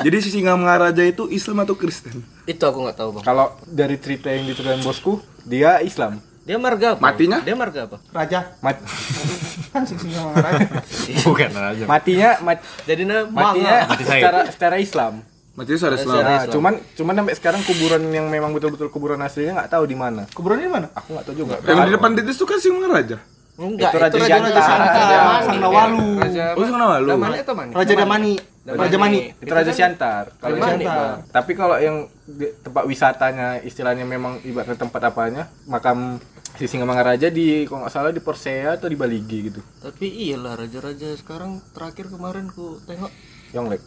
jadi 0.00 0.16
si 0.18 0.30
Singamangaraja 0.30 1.02
itu 1.02 1.28
Islam 1.28 1.60
atau 1.60 1.74
Kristen? 1.74 2.22
Itu 2.44 2.62
aku 2.62 2.78
nggak 2.82 2.96
tahu, 2.96 3.08
Bang. 3.14 3.22
kalau 3.24 3.46
dari 3.64 3.96
cerita 3.96 4.28
yang 4.28 4.46
diceritain 4.46 4.80
bosku 4.80 5.18
dia 5.42 5.78
Islam 5.80 6.22
Dia 6.42 6.56
marga 6.56 6.86
apa? 6.92 7.00
Matinya? 7.00 7.38
Dia 7.40 7.54
marga 7.54 7.80
apa? 7.86 7.96
Raja 8.08 8.38
Mat- 8.58 8.82
kan 9.72 9.82
sing 9.82 9.96
sing 9.96 10.10
sama 10.10 10.34
raja. 10.36 10.66
Bukan 11.24 11.48
aja. 11.48 11.84
matinya 11.86 12.30
mat- 12.40 12.60
Jadi 12.82 13.02
nama 13.02 13.24
matinya 13.24 13.86
Mati 13.86 14.04
secara 14.04 14.40
secara 14.46 14.76
Islam 14.76 15.22
Mati 15.52 15.70
itu 15.70 15.80
ada 15.80 15.94
Islam. 15.94 16.12
Secara 16.12 16.26
Nah, 16.26 16.38
Islam. 16.40 16.52
cuman 16.52 16.72
cuman 16.92 17.14
sampai 17.14 17.34
sekarang 17.34 17.60
kuburan 17.62 18.02
yang 18.08 18.26
memang 18.26 18.50
betul-betul 18.50 18.88
kuburan 18.88 19.18
aslinya 19.18 19.52
nggak 19.54 19.70
tahu 19.70 19.84
di 19.84 19.94
mana 19.94 20.26
Kuburan 20.28 20.58
di 20.58 20.66
mana? 20.66 20.90
aku 20.90 21.12
nggak 21.12 21.24
tahu 21.24 21.36
juga 21.38 21.54
Yang 21.62 21.78
di 21.82 21.92
depan 21.92 22.10
titis 22.12 22.34
itu 22.34 22.44
kan 22.44 22.58
Singamangaraja. 22.58 23.16
Enggak, 23.52 23.90
Itu 23.90 23.98
Raja 24.00 24.16
Raja. 24.16 24.36
Raja 24.40 24.60
Sianta. 24.64 24.88
Raja 24.90 25.16
Mani. 25.20 25.44
Sang 25.44 25.58
Nawalu. 25.60 26.08
Raja 26.18 26.44
Oh, 26.52 26.64
Sang 26.64 26.80
Nawalu. 26.80 27.08
Damani 27.12 27.38
atau 27.38 27.54
Mani? 27.54 27.70
Raja 27.70 27.92
Damani. 27.94 28.32
Raja 28.64 28.94
Mani. 28.94 29.34
itu 29.34 29.50
Raja 29.50 29.70
Siantar 29.70 30.30
kalau 30.36 30.54
Raja 30.54 30.78
Siantar. 30.78 31.14
Tapi 31.28 31.52
kalau 31.52 31.76
yang 31.76 31.96
di- 32.22 32.54
tempat 32.56 32.84
wisatanya 32.84 33.58
istilahnya 33.58 34.04
memang 34.04 34.38
ibaratnya 34.40 34.76
tempat 34.76 35.02
apanya 35.04 35.50
makam 35.64 36.22
si 36.52 36.66
Singamangaraja 36.66 37.26
di 37.26 37.64
kalau 37.64 37.82
nggak 37.82 37.90
salah 37.90 38.10
di 38.10 38.18
Persea 38.18 38.76
atau 38.76 38.86
di 38.86 38.94
Baligi 38.94 39.48
gitu 39.48 39.58
Tapi 39.78 40.06
iyalah 40.06 40.54
raja-raja 40.54 41.10
sekarang 41.14 41.58
terakhir 41.72 42.06
kemarin 42.06 42.46
ku 42.46 42.78
tengok 42.82 43.10
Yonglek 43.50 43.82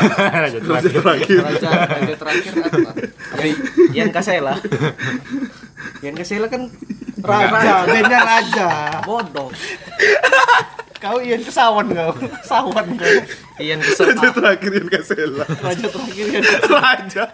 Raja 0.38 0.58
terakhir. 0.88 1.38
raja 1.42 1.68
raja 1.90 2.14
terakhir 2.14 2.52
apa? 2.56 2.90
Ian 3.90 4.08
Kasela. 4.08 4.54
Ian 6.00 6.14
Kasela 6.14 6.46
kan 6.46 6.70
Raja, 7.18 7.74
bandnya 7.90 8.20
raja. 8.22 8.68
bodoh. 9.02 9.50
Kau 11.00 11.16
Ian 11.16 11.40
kesawan 11.40 11.88
kau. 11.90 12.12
Sawan 12.44 12.86
kau. 12.92 13.16
Ian 13.56 13.80
Raja 13.80 14.04
kesel 14.04 14.32
terakhir 14.36 14.72
yang 14.72 14.88
Kasela. 14.88 15.44
Raja 15.48 15.86
terakhir 15.88 16.26
Ian. 16.28 16.44
Raja. 16.68 17.24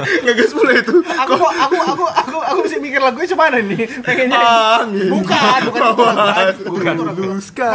Ngegas 0.24 0.50
pula 0.54 0.72
itu. 0.78 0.94
Aku 1.02 1.32
kok 1.34 1.52
aku 1.52 1.76
aku 1.76 2.04
aku 2.06 2.36
aku 2.38 2.58
mesti 2.62 2.78
mikir 2.78 3.02
lagunya 3.02 3.28
cuma 3.28 3.50
nih. 3.50 3.82
Pengennya 4.00 4.40
Angin. 4.82 5.10
bukan 5.10 5.60
bukan 5.74 6.14
itu. 6.54 6.62
Bukan. 6.70 6.94
Luska 7.18 7.74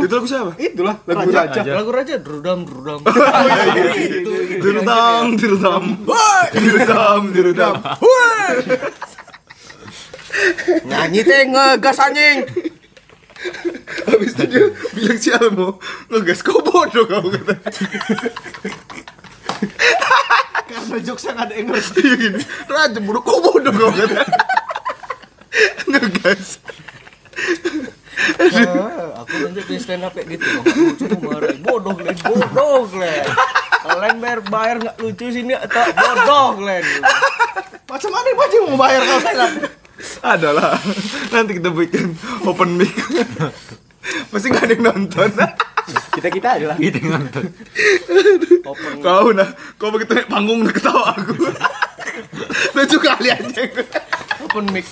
Itu 0.00 0.14
lagu 0.14 0.26
siapa? 0.26 0.52
itulah 0.56 0.96
lagu 1.04 1.28
Raja. 1.28 1.60
raja 1.60 1.72
lagu 1.74 1.90
raja 1.92 2.14
drudam 2.20 2.64
drudam 2.64 3.00
Dirudam, 4.54 5.24
dirudam. 5.36 5.84
Dirudam, 6.52 7.20
dirudam. 7.32 7.74
nyanyi 10.84 11.20
teh 11.22 11.46
ngegas 11.46 11.98
anjing 12.00 12.42
Habis 14.08 14.32
itu 14.36 14.44
dia 14.48 14.64
bilang 14.96 15.18
si 15.20 15.30
Almo, 15.32 15.76
ngegas 16.08 16.40
kau 16.40 16.60
bodoh 16.64 17.04
kau 17.04 17.28
kata. 17.28 17.54
Karena 20.64 20.96
jokes 21.04 21.24
yang 21.28 21.38
ada 21.38 21.52
yang 21.52 21.68
ngerti. 21.68 22.00
Iya 22.00 22.14
gini, 22.16 22.40
Raja 22.68 22.98
bodoh 23.04 23.22
kau 23.24 23.38
bodoh 23.44 23.72
kau 23.72 23.92
kata. 23.92 24.22
Ngegas. 25.90 26.60
Ah, 28.14 29.26
aku 29.26 29.34
nanti 29.42 29.60
di 29.66 29.76
stand 29.76 30.06
up 30.06 30.14
kayak 30.14 30.38
gitu 30.38 30.46
tuh 30.96 31.18
marah 31.18 31.50
bodoh 31.60 31.92
Glenn 31.98 32.14
bodoh 32.22 32.86
Glenn 32.86 33.26
kalian 33.84 34.16
bayar 34.22 34.40
bayar 34.46 34.76
nggak 34.80 34.96
lucu 35.02 35.34
sini 35.34 35.52
atau 35.58 35.82
bodoh 35.92 36.62
Glenn 36.62 36.86
Macam 37.84 38.10
mana 38.10 38.26
pasti 38.34 38.56
mau 38.64 38.74
bayar 38.80 39.00
kau 39.06 39.20
saya? 39.22 39.46
Adalah. 40.24 40.80
Nanti 41.28 41.60
kita 41.60 41.68
bikin 41.68 42.16
open 42.48 42.80
mic. 42.80 42.92
Pasti 44.32 44.48
nggak 44.48 44.64
ada 44.64 44.72
yang 44.72 44.84
nonton. 44.88 45.30
kita 46.16 46.32
kita 46.32 46.48
aja 46.56 46.66
lah 46.72 46.76
Gitu 46.80 46.96
nonton. 47.04 47.44
open 48.64 48.92
Kau 49.04 49.28
nah, 49.36 49.52
kau 49.76 49.92
begitu 49.92 50.16
naik 50.16 50.32
panggung 50.32 50.64
ketawa 50.64 51.12
aku. 51.12 51.52
Lucu 52.72 52.96
kali 53.04 53.28
aja. 53.28 53.62
open 54.54 54.70
mic 54.70 54.86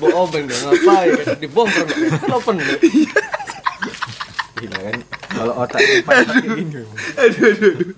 bohong 0.00 0.30
dia 0.32 0.58
ngapain 0.64 1.38
dibongkar 1.38 1.86
kan 1.86 2.30
open 2.34 2.56
mic 2.58 2.80
gila 4.58 4.78
kan 4.80 4.98
kalau 5.28 5.54
otak 5.58 5.78
pakai 6.02 6.24
ini 6.56 6.80
Aduh, 7.14 7.44
aduh, 7.46 7.70
aduh. 7.74 7.94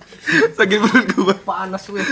Sakit 0.53 0.79
perut 0.79 1.07
gue. 1.09 1.35
panas 1.41 1.85
weh 1.89 2.03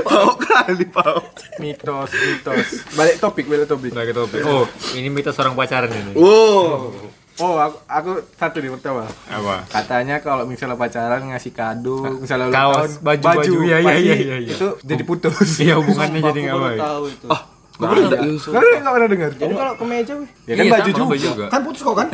Pau 0.00 0.32
kali, 0.36 0.86
pau. 0.86 1.18
mitos 1.56 2.10
mitos 2.10 2.66
balik 2.92 3.16
topik 3.16 3.44
balik 3.44 3.66
topik 3.66 3.90
Nah, 3.90 4.02
gitu. 4.02 4.22
Oh, 4.42 4.64
ini 4.92 5.08
mitos 5.08 5.34
orang 5.36 5.52
pacaran 5.52 5.88
ini. 5.88 6.12
Wow. 6.14 6.94
oh 7.36 7.58
aku, 7.58 7.76
aku 7.84 8.10
satu 8.32 8.58
nih 8.58 8.70
pertama 8.70 9.10
Apa? 9.26 9.66
katanya 9.68 10.18
kalau 10.18 10.44
misalnya 10.44 10.74
pacaran 10.74 11.26
ngasih 11.26 11.50
kado 11.50 11.98
misalnya 12.16 12.46
ulang 12.46 12.54
Kaos, 12.54 12.74
tahun, 12.94 13.02
baju, 13.02 13.24
baju. 13.24 13.52
Iya, 13.60 13.76
iya, 13.76 13.78
pasti 13.84 13.98
iya, 14.00 14.14
iya, 14.14 14.36
iya. 14.40 14.54
itu 14.54 14.68
jadi 14.80 15.02
putus 15.02 15.34
Iya, 15.60 15.74
hubungannya 15.76 16.20
jadi 16.22 16.38
nggak 16.40 16.54
baru 16.54 16.66
baik. 16.68 16.80
tahu 16.80 17.04
itu 17.08 17.26
Ah, 17.26 17.42
Gak 17.74 17.90
ada. 17.90 18.16
Kalian 18.22 18.78
nggak 18.78 18.94
pernah 18.94 19.08
dengar 19.10 19.30
jadi 19.34 19.50
kalau 19.52 19.72
kemeja 19.74 20.12
weh 20.14 20.30
ya 20.46 20.54
kan 20.54 20.62
Iya, 20.62 20.70
baju 20.70 20.90
juga. 21.18 21.46
Kan 21.48 21.60
putus 21.60 21.80
kok 21.82 21.94
kan? 21.96 22.08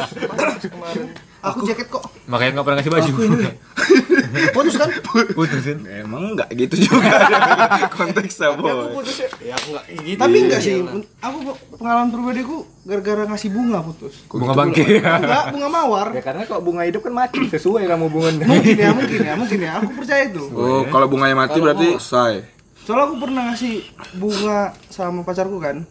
kemarin 0.66 1.06
Aku 1.46 1.62
jaket 1.62 1.86
kok. 1.86 2.02
Makanya 2.26 2.50
nggak 2.58 2.66
pernah 2.66 2.78
ngasih 2.82 2.92
baju. 2.92 3.12
Putus 4.56 4.74
kan? 4.76 4.90
Putusin. 5.32 5.78
Emang 5.86 6.34
enggak 6.34 6.48
gitu 6.52 6.74
juga 6.90 7.08
konteksnya, 7.96 8.52
tapi 8.52 8.68
aku 8.68 8.86
putus 9.00 9.16
ya 9.22 9.28
ya 9.40 9.54
aku 9.56 9.68
nggak 9.72 9.84
gitu 10.02 10.18
Tapi 10.18 10.36
enggak 10.42 10.60
sih. 10.60 10.74
Iyalah. 10.82 11.24
Aku 11.24 11.36
pengalaman 11.78 12.08
pribadiku 12.10 12.56
gara-gara 12.82 13.22
ngasih 13.30 13.48
bunga 13.54 13.78
putus. 13.86 14.14
Bunga 14.28 14.52
bangke. 14.52 14.84
Enggak, 15.00 15.44
bunga 15.54 15.68
mawar. 15.70 16.06
ya 16.12 16.22
karena 16.22 16.42
kalau 16.44 16.60
bunga 16.60 16.82
hidup 16.84 17.06
kan 17.06 17.14
mati 17.14 17.40
sesuai 17.48 17.86
sama 17.86 18.04
hubungan 18.10 18.34
Mungkin 18.42 18.76
ya, 18.76 18.90
mungkin 18.92 19.18
ya, 19.22 19.34
mungkin 19.38 19.58
ya. 19.62 19.70
Aku 19.80 19.90
percaya 19.94 20.22
itu. 20.28 20.42
Oh, 20.52 20.82
kalau 20.90 21.06
bunganya 21.06 21.36
mati 21.38 21.58
Kalau 21.58 21.72
berarti 21.72 21.88
say. 22.02 22.55
Soalnya 22.86 23.04
aku 23.04 23.14
pernah 23.18 23.42
ngasih 23.50 23.74
bunga 24.14 24.70
sama 24.86 25.20
pacarku 25.20 25.58
kan. 25.58 25.82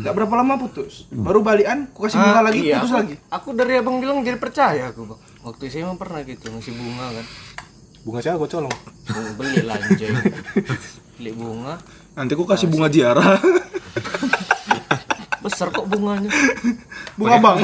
Gak 0.00 0.10
berapa 0.10 0.32
lama 0.34 0.56
putus. 0.56 1.04
Baru 1.06 1.38
balikan, 1.40 1.86
aku 1.86 2.02
kasih 2.02 2.16
bunga 2.16 2.34
Ah, 2.34 2.42
lagi, 2.42 2.58
iya, 2.62 2.80
putus 2.80 2.90
aku, 2.90 2.98
lagi. 2.98 3.14
aku 3.28 3.48
dari 3.52 3.72
abang 3.76 3.96
bilang 3.98 4.20
jadi 4.20 4.36
percaya 4.36 4.88
aku 4.88 5.04
bang 5.04 5.18
waktu 5.42 5.60
saya 5.66 5.82
emang 5.84 5.96
pernah 5.96 6.20
gitu 6.22 6.46
ngasih 6.46 6.72
bunga 6.72 7.04
kan 7.10 7.24
bunga 8.02 8.18
siapa 8.20 8.36
gue 8.36 8.48
colong 8.48 8.74
beli 9.34 9.60
lah 9.60 9.76
anjay 9.76 10.08
beli 11.18 11.30
bunga 11.32 11.74
Nanti 12.12 12.32
aku 12.32 12.44
kasih 12.44 12.66
bunga 12.66 12.86
ziarah. 12.86 13.36
besar 15.42 15.68
kok 15.68 15.84
bunganya 15.84 16.30
Bunga 17.14 17.36
bang. 17.36 17.56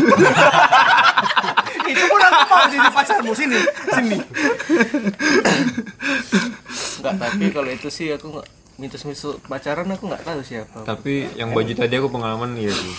itu 1.89 2.05
pun 2.05 2.21
aku 2.21 2.41
mau 2.45 2.65
jadi 2.67 2.89
pacarmu 2.91 3.33
sini, 3.33 3.59
sini. 3.89 4.19
Enggak, 6.99 7.15
tapi 7.17 7.45
kalau 7.49 7.69
itu 7.69 7.89
sih 7.89 8.11
aku 8.11 8.27
nggak 8.31 8.47
mitos-mitos 8.77 9.23
pacaran 9.45 9.89
aku 9.89 10.05
nggak 10.07 10.23
tahu 10.23 10.41
siapa. 10.41 10.79
Tapi 10.83 11.27
yang 11.35 11.51
baju 11.51 11.73
tadi 11.73 11.95
aku 11.95 12.09
pengalaman 12.09 12.55
iya 12.55 12.71
sih. 12.71 12.95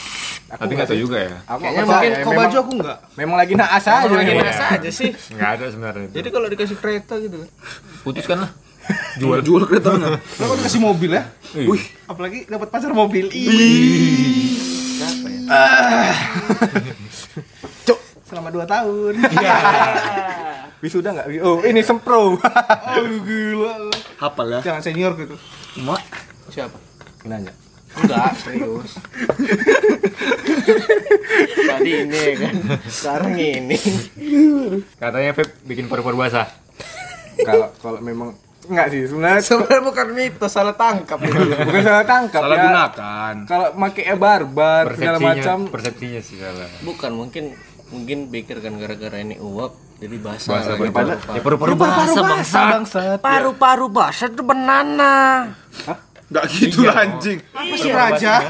Aku 0.50 0.66
Tapi 0.66 0.72
nggak 0.74 0.90
tahu 0.90 1.00
juga 1.00 1.18
ya. 1.22 1.38
aku 1.46 1.62
Kayaknya 1.62 1.78
nggak 1.78 1.90
mungkin 1.94 2.12
Kau 2.12 2.18
memang, 2.26 2.42
baju 2.42 2.58
aku 2.58 2.72
enggak. 2.74 2.98
memang 3.14 3.38
lagi 3.38 3.54
naas 3.54 3.86
aja 3.86 4.02
Orang 4.02 4.18
lagi 4.18 4.32
memang. 4.32 4.44
biasa 4.44 4.64
aja 4.74 4.90
sih. 4.90 5.10
Nggak 5.30 5.50
ada 5.52 5.66
sebenarnya. 5.70 6.04
itu. 6.04 6.14
Jadi 6.16 6.30
kalau 6.30 6.48
dikasih 6.50 6.78
kereta 6.78 7.14
gitu 7.18 7.36
kan. 7.38 7.50
putuskan 8.02 8.38
lah. 8.40 8.52
Jual 9.22 9.40
jual 9.40 9.62
keretanya. 9.64 10.18
Lo 10.18 10.44
kan 10.48 10.58
dikasih 10.58 10.82
mobil 10.82 11.12
ya? 11.14 11.24
Wih. 11.54 11.84
Apalagi 12.08 12.50
dapat 12.50 12.68
pacar 12.68 12.90
mobil. 12.90 13.30
Ih. 13.30 14.58
Siapa 14.98 15.28
ya? 15.30 15.40
Cok, 18.70 18.78
selama 18.78 19.10
2 19.10 19.10
tahun. 19.10 19.14
wisuda 20.80 21.12
nggak 21.12 21.28
oh 21.44 21.60
ini 21.68 21.84
sempro 21.84 22.40
oh, 22.40 23.16
gila. 23.28 23.92
Hafal 24.16 24.48
ya. 24.48 24.60
Jangan 24.64 24.80
senior 24.80 25.12
gitu. 25.18 25.36
Mak. 25.84 26.00
Siapa? 26.48 26.78
nanya 27.28 27.52
Enggak, 27.90 28.32
serius. 28.38 28.96
Tadi 31.68 31.92
ini 32.00 32.22
kan. 32.38 32.54
Sekarang 32.88 33.34
ini. 33.36 33.76
Katanya 34.96 35.32
Feb 35.34 35.50
bikin 35.66 35.90
paru-paru 35.90 36.16
basah. 36.16 36.48
kalau 37.40 37.72
kalau 37.80 38.00
memang 38.00 38.36
nggak 38.70 38.88
sih 38.94 39.08
sebenarnya 39.10 39.42
Sebenarnya 39.42 39.82
bukan 39.82 40.08
mitos, 40.14 40.52
salah 40.54 40.76
tangkap 40.78 41.18
itu. 41.24 41.40
bukan 41.40 41.82
salah 41.82 42.06
tangkap 42.06 42.42
Salah 42.46 42.56
ya. 42.56 42.64
gunakan. 42.68 43.34
kalau 43.50 43.68
pakai 43.74 44.14
barbar 44.14 44.86
segala 44.94 45.18
macam 45.18 45.58
persepsinya 45.68 46.22
sih 46.22 46.38
salah. 46.38 46.70
Bukan, 46.86 47.12
mungkin 47.18 47.58
mungkin 47.90 48.30
pikir 48.30 48.62
kan 48.62 48.78
gara-gara 48.78 49.18
ini 49.18 49.38
uap 49.38 49.74
jadi 50.00 50.16
basah. 50.18 50.52
Basah, 50.56 50.74
lagi. 50.78 50.90
basah. 50.90 51.18
Ya 51.36 51.42
paru-paru 51.42 51.74
basah 51.76 52.24
basah, 52.24 52.64
bangsa. 52.72 53.00
Paru-paru 53.20 53.86
basah 53.90 54.28
itu 54.28 54.42
banana. 54.42 55.14
Enggak 56.30 56.46
gitu 56.54 56.86
Iya. 56.86 56.92
anjing. 56.96 57.40
Apa 57.52 57.76
sih 57.76 57.92
raja? 57.92 58.34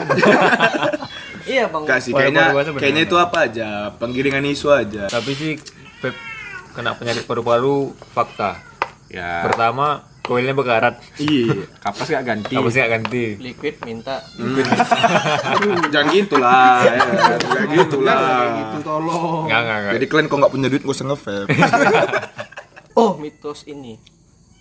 Iya, 1.50 1.66
Bang. 1.66 1.82
Sih, 1.98 2.14
kayaknya 2.14 2.54
kayaknya 2.78 3.10
itu 3.10 3.18
apa 3.18 3.50
aja, 3.50 3.90
penggiringan 3.98 4.46
isu 4.46 4.70
aja. 4.70 5.10
Tapi 5.10 5.34
sih 5.34 5.58
Feb 5.98 6.14
kena 6.78 6.94
penyakit 6.94 7.26
paru-paru 7.26 7.98
fakta. 8.14 8.62
ya 9.10 9.42
Pertama, 9.50 10.06
koilnya 10.30 10.54
bekarat. 10.54 11.02
Iya. 11.18 11.66
kapas 11.82 12.06
nggak 12.06 12.24
ganti 12.24 12.54
Apa 12.54 12.68
sih 12.70 12.78
nggak 12.78 12.92
ganti? 12.94 13.24
Liquid 13.42 13.76
minta. 13.82 14.22
Jangan 15.94 16.08
gitu 16.14 16.36
lah, 16.38 16.86
ya. 16.86 16.94
Jangan 17.42 17.70
gitu 17.74 17.98
lah. 18.06 18.20
Gitu 18.54 18.78
tolong. 18.86 19.50
Enggak, 19.50 19.60
enggak, 19.60 19.78
enggak. 19.82 19.94
Jadi 19.98 20.06
kalian 20.06 20.26
kok 20.30 20.38
nggak 20.38 20.54
punya 20.54 20.68
duit 20.70 20.84
gak 20.86 20.94
usah 20.94 21.06
nge-vape. 21.10 21.50
Oh, 23.00 23.16
mitos 23.16 23.64
ini. 23.64 23.96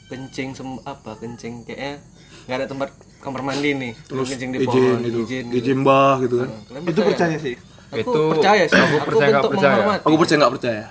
Kencing 0.06 0.54
sem 0.54 0.68
apa? 0.86 1.18
Kencing 1.18 1.66
kayaknya 1.66 1.98
nggak 2.46 2.56
ada 2.56 2.66
tempat 2.70 2.88
kamar 3.18 3.42
mandi 3.42 3.74
nih. 3.74 3.92
Terus 4.06 4.30
kencing 4.30 4.50
di 4.54 4.58
izin 4.62 4.70
pohon, 4.70 4.98
itu, 5.02 5.18
izin. 5.26 5.44
izin 5.50 5.78
mbah 5.82 6.22
gitu 6.22 6.46
kan. 6.46 6.50
Kalian 6.70 6.82
Itu 6.86 7.00
percaya 7.02 7.36
sih. 7.36 7.54
Aku 7.88 7.98
Itu- 7.98 8.30
percaya 8.30 8.64
sih. 8.70 8.78
aku 8.78 8.96
percaya 9.02 9.26
nggak 9.26 9.42
bentuk 9.42 9.52
percaya. 9.58 9.82
Aku 10.06 10.14
percaya 10.14 10.38
nggak 10.38 10.54
percaya. 10.54 10.84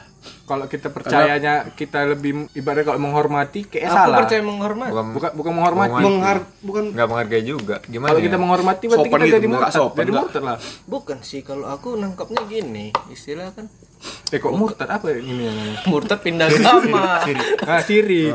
Kalau 0.48 0.66
kita 0.72 0.88
percayanya 0.88 1.76
kita 1.76 2.08
lebih 2.08 2.48
ibaratnya 2.56 2.88
kalau 2.88 3.04
menghormati 3.04 3.68
kayak 3.68 3.92
Aku 3.92 3.98
salah 4.00 4.18
percaya 4.24 4.40
menghormati. 4.40 4.92
Bukan, 4.96 5.06
bukan 5.12 5.32
bukan 5.36 5.52
menghormati. 5.60 6.04
Menghar 6.08 6.38
bukan 6.64 6.84
nggak 6.96 7.08
menghargai 7.12 7.44
juga. 7.44 7.76
Gimana? 7.84 8.16
kalau 8.16 8.22
ya? 8.24 8.26
kita 8.32 8.38
menghormati 8.40 8.84
berarti 8.88 9.10
Sopan 9.12 9.20
kita 9.20 9.28
gitu, 9.28 9.36
jadi 9.36 9.48
murtad 9.52 9.74
sopan, 9.76 10.00
jadi 10.00 10.12
murtad 10.16 10.44
lah 10.48 10.58
Bukan 10.88 11.18
sih 11.20 11.42
kalau 11.44 11.68
aku 11.68 12.00
nangkapnya 12.00 12.42
gini. 12.48 12.96
Istilah 13.12 13.52
kan 13.52 13.68
eh 14.34 14.40
kok 14.40 14.54
murtad 14.54 14.90
apa 14.92 15.08
ya 15.10 15.18
ini 15.24 15.48
namanya 15.48 15.76
murtad 15.90 16.20
pindah 16.22 16.48
agama. 16.52 17.24
ah 17.66 17.82
siri 17.82 18.30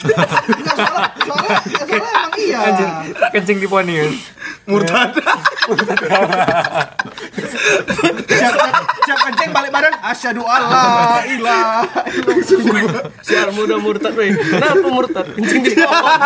Enggak 0.00 0.76
salah. 0.80 1.12
Soalnya, 1.20 1.56
ya 1.68 1.84
soalnya 1.84 2.10
emang 2.16 2.32
iya. 2.40 2.60
kencing 3.36 3.58
di 3.60 3.68
pohon 3.68 3.84
ya. 3.84 4.08
Murtad. 4.64 5.12
Siap, 8.32 8.54
siap, 9.04 9.18
kencing 9.28 9.50
balik 9.52 9.70
badan. 9.70 9.92
Asyhadu 10.00 10.42
alla 10.48 11.20
ilaha 11.28 11.84
illallah. 12.08 13.04
Siar 13.20 13.52
muda 13.52 13.76
murtad 13.76 14.16
weh. 14.16 14.32
Kenapa 14.32 14.88
murtad? 14.88 15.26
Kencing 15.36 15.60
di 15.68 15.72
pohon. 15.76 16.20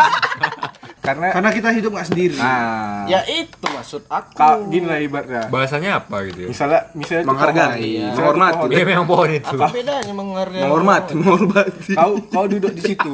Karena 1.04 1.26
Karena 1.30 1.50
kita 1.52 1.68
hidup 1.70 1.90
nggak 1.92 2.08
sendiri. 2.08 2.34
nah 2.34 3.04
Ya 3.04 3.20
itu 3.28 3.60
maksud 3.62 4.08
aku. 4.08 4.32
kau 4.32 4.56
gini 4.66 4.84
lah 4.84 4.98
ibaratnya 4.98 5.42
Bahasanya 5.46 6.00
apa 6.00 6.16
gitu 6.24 6.38
ya? 6.40 6.48
misalnya 6.48 6.80
misalnya 6.90 7.24
Menghargai. 7.26 7.76
Misalnya 7.76 8.08
menghormati. 8.10 8.66
Dia 8.70 8.84
memang 8.84 9.04
pohon 9.04 9.30
itu. 9.30 9.54
Apa 9.54 9.66
bedanya 9.68 10.12
menghargai? 10.12 10.62
Menghormati, 10.62 11.12
menghormati. 11.14 11.92
kau 11.92 12.12
kau 12.24 12.46
duduk 12.46 12.72
di 12.72 12.82
situ 12.82 13.12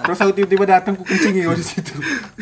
terus 0.00 0.16
aku 0.18 0.32
tiba-tiba 0.34 0.64
datang 0.66 0.92
ku 0.92 1.04
kencingi 1.04 1.40
kau 1.40 1.54
di 1.54 1.62
situ 1.62 1.94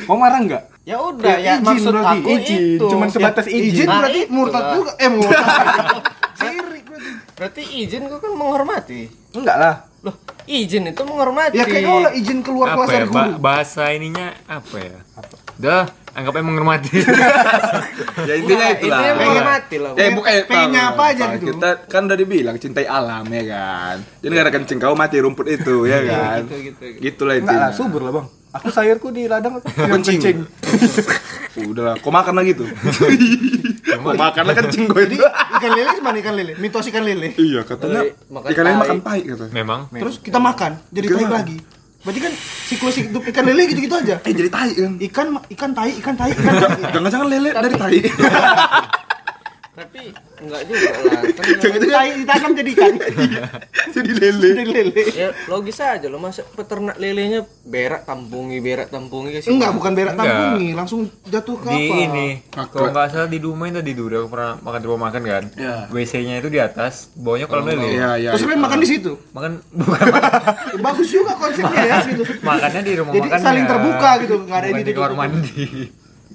kau 0.03 0.17
marah 0.17 0.41
nggak 0.41 0.65
Ya 0.83 0.97
udah, 0.97 1.37
ya, 1.37 1.55
izin 1.55 1.69
maksud 1.69 1.93
berarti. 1.93 2.17
aku 2.17 2.29
izin 2.35 2.61
itu. 2.73 2.87
cuman 2.89 3.09
sebatas 3.11 3.45
Izin 3.45 3.61
izin 3.69 3.87
Nah, 3.87 3.99
berarti 4.01 4.21
murtad 4.27 4.65
juga. 4.73 4.93
Eh 4.97 5.11
murtad. 5.11 5.45
Sirik 6.41 6.83
berarti. 6.83 7.11
Berarti 7.37 7.63
izin 7.77 8.03
kau 8.07 8.17
kan 8.17 8.33
menghormati. 8.33 9.01
enggak 9.31 9.57
lah 9.59 9.75
Loh, 9.99 10.15
izin 10.45 10.87
itu 10.87 11.03
menghormati. 11.03 11.55
Ya 11.55 11.65
kayak 11.65 11.83
kau 11.85 11.99
lah 11.99 12.13
izin 12.13 12.39
keluar 12.41 12.67
Apa 12.69 12.77
kelas 12.77 12.89
ya? 12.89 12.95
dari 12.95 13.07
Ba- 13.09 13.37
bahasa 13.37 13.83
ininya 13.91 14.29
apa 14.47 14.77
ya? 14.79 14.99
Dah, 15.57 15.85
anggapnya 16.13 16.45
menghormati. 16.45 16.91
Ya 18.19 18.35
intinya 18.35 18.67
Nah, 18.67 18.75
itulah. 18.75 18.99
intinya 18.99 19.15
menghormati 19.17 19.77
lah. 19.79 19.91
Eh 19.95 20.11
bukan 20.11 20.33
P-nya 20.45 20.83
tahu, 20.83 20.91
apa 20.93 21.03
aja 21.09 21.25
gitu. 21.35 21.45
Kita 21.55 21.71
kan 21.87 22.03
udah 22.05 22.19
dibilang 22.19 22.57
cintai 22.59 22.85
alam 22.85 23.25
ya 23.27 23.43
kan. 23.47 23.97
Jadi 24.21 24.33
gara 24.33 24.51
kencing 24.51 24.79
kau 24.79 24.95
mati 24.95 25.17
rumput 25.19 25.47
itu 25.47 25.87
ya 25.87 25.99
kan. 26.03 26.41
gitu, 26.45 26.57
gitu, 26.75 26.83
gitu. 26.85 27.01
Gitulah 27.01 27.35
enggak 27.37 27.55
lah 27.55 27.71
intinya. 27.71 27.77
subur 27.77 28.03
lah 28.03 28.13
bang 28.13 28.27
aku 28.49 28.69
sayurku 28.73 29.13
di 29.13 29.29
ladang 29.29 29.61
Kencing. 29.61 30.19
kencing 30.19 30.39
Udah 31.71 31.83
lah, 31.85 31.95
kau 31.99 32.11
makan 32.11 32.33
lah 32.33 32.45
gitu. 32.47 32.65
kau 33.99 34.15
makan 34.15 34.43
lah 34.47 34.55
kencing 34.55 34.85
kau 34.87 34.99
itu. 34.99 35.19
Ikan 35.59 35.71
lele 35.75 35.91
gimana 35.93 36.17
ikan 36.19 36.35
lele? 36.35 36.53
Mitos 36.55 36.87
ikan 36.87 37.03
lele. 37.03 37.35
Iya 37.35 37.67
katanya 37.67 38.15
makan 38.31 38.49
ikan 38.55 38.63
lele 38.63 38.75
tai. 38.75 38.83
makan 38.83 38.99
tai 39.03 39.21
katanya. 39.27 39.53
memang. 39.53 39.81
Terus 39.91 40.17
kita 40.23 40.39
makan, 40.39 40.71
jadi 40.89 41.07
tai 41.07 41.19
Gimana? 41.19 41.35
lagi. 41.35 41.57
Berarti 41.99 42.21
kan 42.23 42.33
siklus 42.71 42.97
hidup 43.03 43.23
ikan 43.27 43.43
lele 43.43 43.67
gitu-gitu 43.67 43.95
aja. 43.99 44.23
Eh 44.23 44.31
jadi 44.31 44.51
tai 44.51 44.71
kan. 44.71 44.95
Ikan 45.03 45.27
ikan 45.51 45.71
tai, 45.75 45.91
ikan 45.99 46.15
tai, 46.15 46.31
ikan 46.31 46.55
tai. 46.55 46.73
Jangan-jangan 46.95 47.27
lele 47.27 47.51
dari 47.51 47.75
tai. 47.75 47.99
Tapi 49.79 50.01
enggak 50.43 50.63
juga 50.67 50.89
lah. 50.91 51.21
Kan 51.39 51.45
Jangan-jangan 51.55 51.95
Tai 51.95 52.11
ditanam 52.13 52.51
jadi 52.53 52.71
ikan. 52.75 52.93
jadi 53.95 54.11
lele. 54.13 54.49
Jadi 54.51 54.65
lele. 54.67 55.03
ya 55.09 55.29
logis 55.47 55.79
aja 55.79 56.07
loh 56.07 56.19
masa 56.19 56.43
peternak 56.45 56.99
lelenya 56.99 57.41
berak 57.63 58.03
tampungi 58.03 58.59
berak 58.59 58.89
tampungi 58.89 59.39
kasih 59.39 59.55
Enggak, 59.55 59.71
bukan 59.73 59.93
berak 59.95 60.13
Enggak. 60.13 60.27
tampungi, 60.27 60.69
langsung 60.75 61.01
jatuh 61.25 61.57
ke 61.57 61.69
Di 61.69 61.79
apa? 61.87 61.95
ini, 62.03 62.29
kalau 62.51 62.91
nggak 62.91 63.07
salah 63.09 63.29
di 63.29 63.39
rumah 63.39 63.67
itu 63.67 63.81
di 63.81 63.93
Dura 63.95 64.17
aku 64.19 64.29
pernah 64.29 64.53
makan 64.59 64.79
di 64.79 64.87
rumah 64.87 65.03
makan 65.07 65.23
kan. 65.23 65.45
Iya. 65.55 65.77
WC-nya 65.89 66.35
itu 66.37 66.49
di 66.49 66.59
atas, 66.59 67.15
bawahnya 67.15 67.47
kolam 67.47 67.65
lele. 67.65 67.87
Iya 67.89 68.11
iya. 68.19 68.31
Terus 68.35 68.43
kalian 68.45 68.61
makan 68.61 68.79
di 68.79 68.89
situ. 68.89 69.13
Makan 69.31 69.53
bukan 69.71 70.07
Ya, 70.09 70.79
Bagus 70.85 71.09
juga 71.09 71.33
konsepnya 71.35 71.83
ya 71.85 71.97
gitu. 72.03 72.25
makannya 72.41 72.81
di 72.83 72.93
rumah 72.97 73.13
Jadi 73.13 73.29
makan. 73.29 73.41
saling 73.41 73.65
terbuka 73.65 74.11
gitu, 74.21 74.35
nggak 74.43 74.59
ada 74.59 74.69
di 74.75 74.93
kamar 74.93 75.13
mandi. 75.15 75.65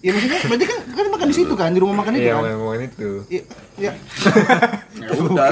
Ya 0.04 0.12
maksudnya 0.12 0.36
berarti 0.44 0.66
kan 0.68 0.80
kalian 0.86 1.12
makan 1.12 1.28
di 1.30 1.36
situ 1.38 1.54
kan, 1.54 1.70
di 1.72 1.80
rumah 1.80 1.96
makan 1.98 2.12
itu 2.13 2.22
Iya, 2.22 2.34
kan. 2.34 2.44
makan 2.44 2.58
makan 2.62 2.82
itu. 2.84 3.10
Iya, 3.26 3.42
ya, 3.80 3.92
Ya 5.04 5.10
udah. 5.18 5.50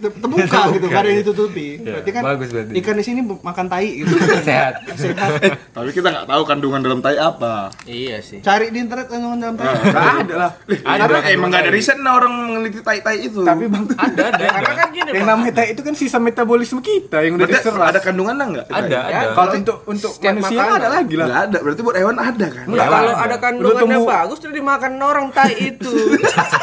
terbuka 0.00 0.60
gitu, 0.72 0.86
ada 0.88 1.04
yang 1.04 1.20
ditutupi. 1.20 1.66
Iya, 1.76 1.98
Berarti 1.98 2.10
kan 2.10 2.22
bagus 2.24 2.48
berarti. 2.48 2.72
ikan 2.76 2.94
di 2.94 3.04
sini 3.04 3.20
makan 3.22 3.66
tai 3.66 3.88
gitu. 3.96 4.14
Sehat. 4.46 4.74
Sehat. 4.92 5.30
Tapi 5.68 5.90
kita 5.90 6.06
nggak 6.08 6.26
tahu 6.26 6.42
kandungan 6.44 6.80
dalam 6.80 6.98
tai 6.98 7.16
apa. 7.16 7.70
iya 7.82 8.18
sih 8.18 8.38
Cari 8.40 8.70
di 8.70 8.78
internet 8.80 9.06
kandungan 9.06 9.38
dalam 9.40 9.54
tai. 9.56 9.66
Nggak 9.84 10.06
ada 10.20 10.34
lah 10.36 10.50
Ada 10.56 10.70
Karena 10.70 10.94
kandungan 10.96 11.34
emang 11.34 11.48
nggak 11.50 11.62
ada 11.62 11.72
riset 11.72 11.98
nah 11.98 12.12
orang 12.14 12.32
meneliti 12.46 12.80
tai-tai 12.80 13.16
itu. 13.20 13.42
tapi 13.42 13.64
bang 13.66 13.84
Ada, 13.90 14.22
ada. 14.28 14.44
karena 14.48 14.72
kan 14.76 14.88
gini 14.90 15.10
yang 15.12 15.26
namanya 15.28 15.52
tai 15.52 15.68
itu 15.70 15.82
kan 15.82 15.94
sisa 15.94 16.18
metabolisme 16.18 16.78
kita 16.80 17.18
yang 17.20 17.34
udah 17.36 17.44
Berarti 17.44 17.58
diserap 17.60 17.84
ada 17.84 18.00
kandungannya 18.00 18.44
nggak? 18.48 18.66
Ada, 18.68 18.86
Ya, 18.88 19.00
ada. 19.20 19.34
kalau 19.34 19.50
untuk 19.52 19.76
untuk 19.84 20.12
manusia 20.16 20.54
makanan. 20.56 20.78
ada 20.78 20.88
lagi 20.88 21.14
lah 21.16 21.26
ada. 21.44 21.58
Berarti 21.58 21.80
buat 21.82 21.96
hewan 21.96 22.16
ada 22.16 22.46
kan? 22.48 22.64
Enggak, 22.64 22.86
kalau 22.88 23.12
ada 23.12 23.36
kandungannya 23.36 23.78
tumbuh- 23.84 24.08
bagus 24.08 24.38
terus 24.40 24.54
dimakan 24.54 24.92
orang 25.00 25.26
tai 25.32 25.54
itu. 25.56 25.92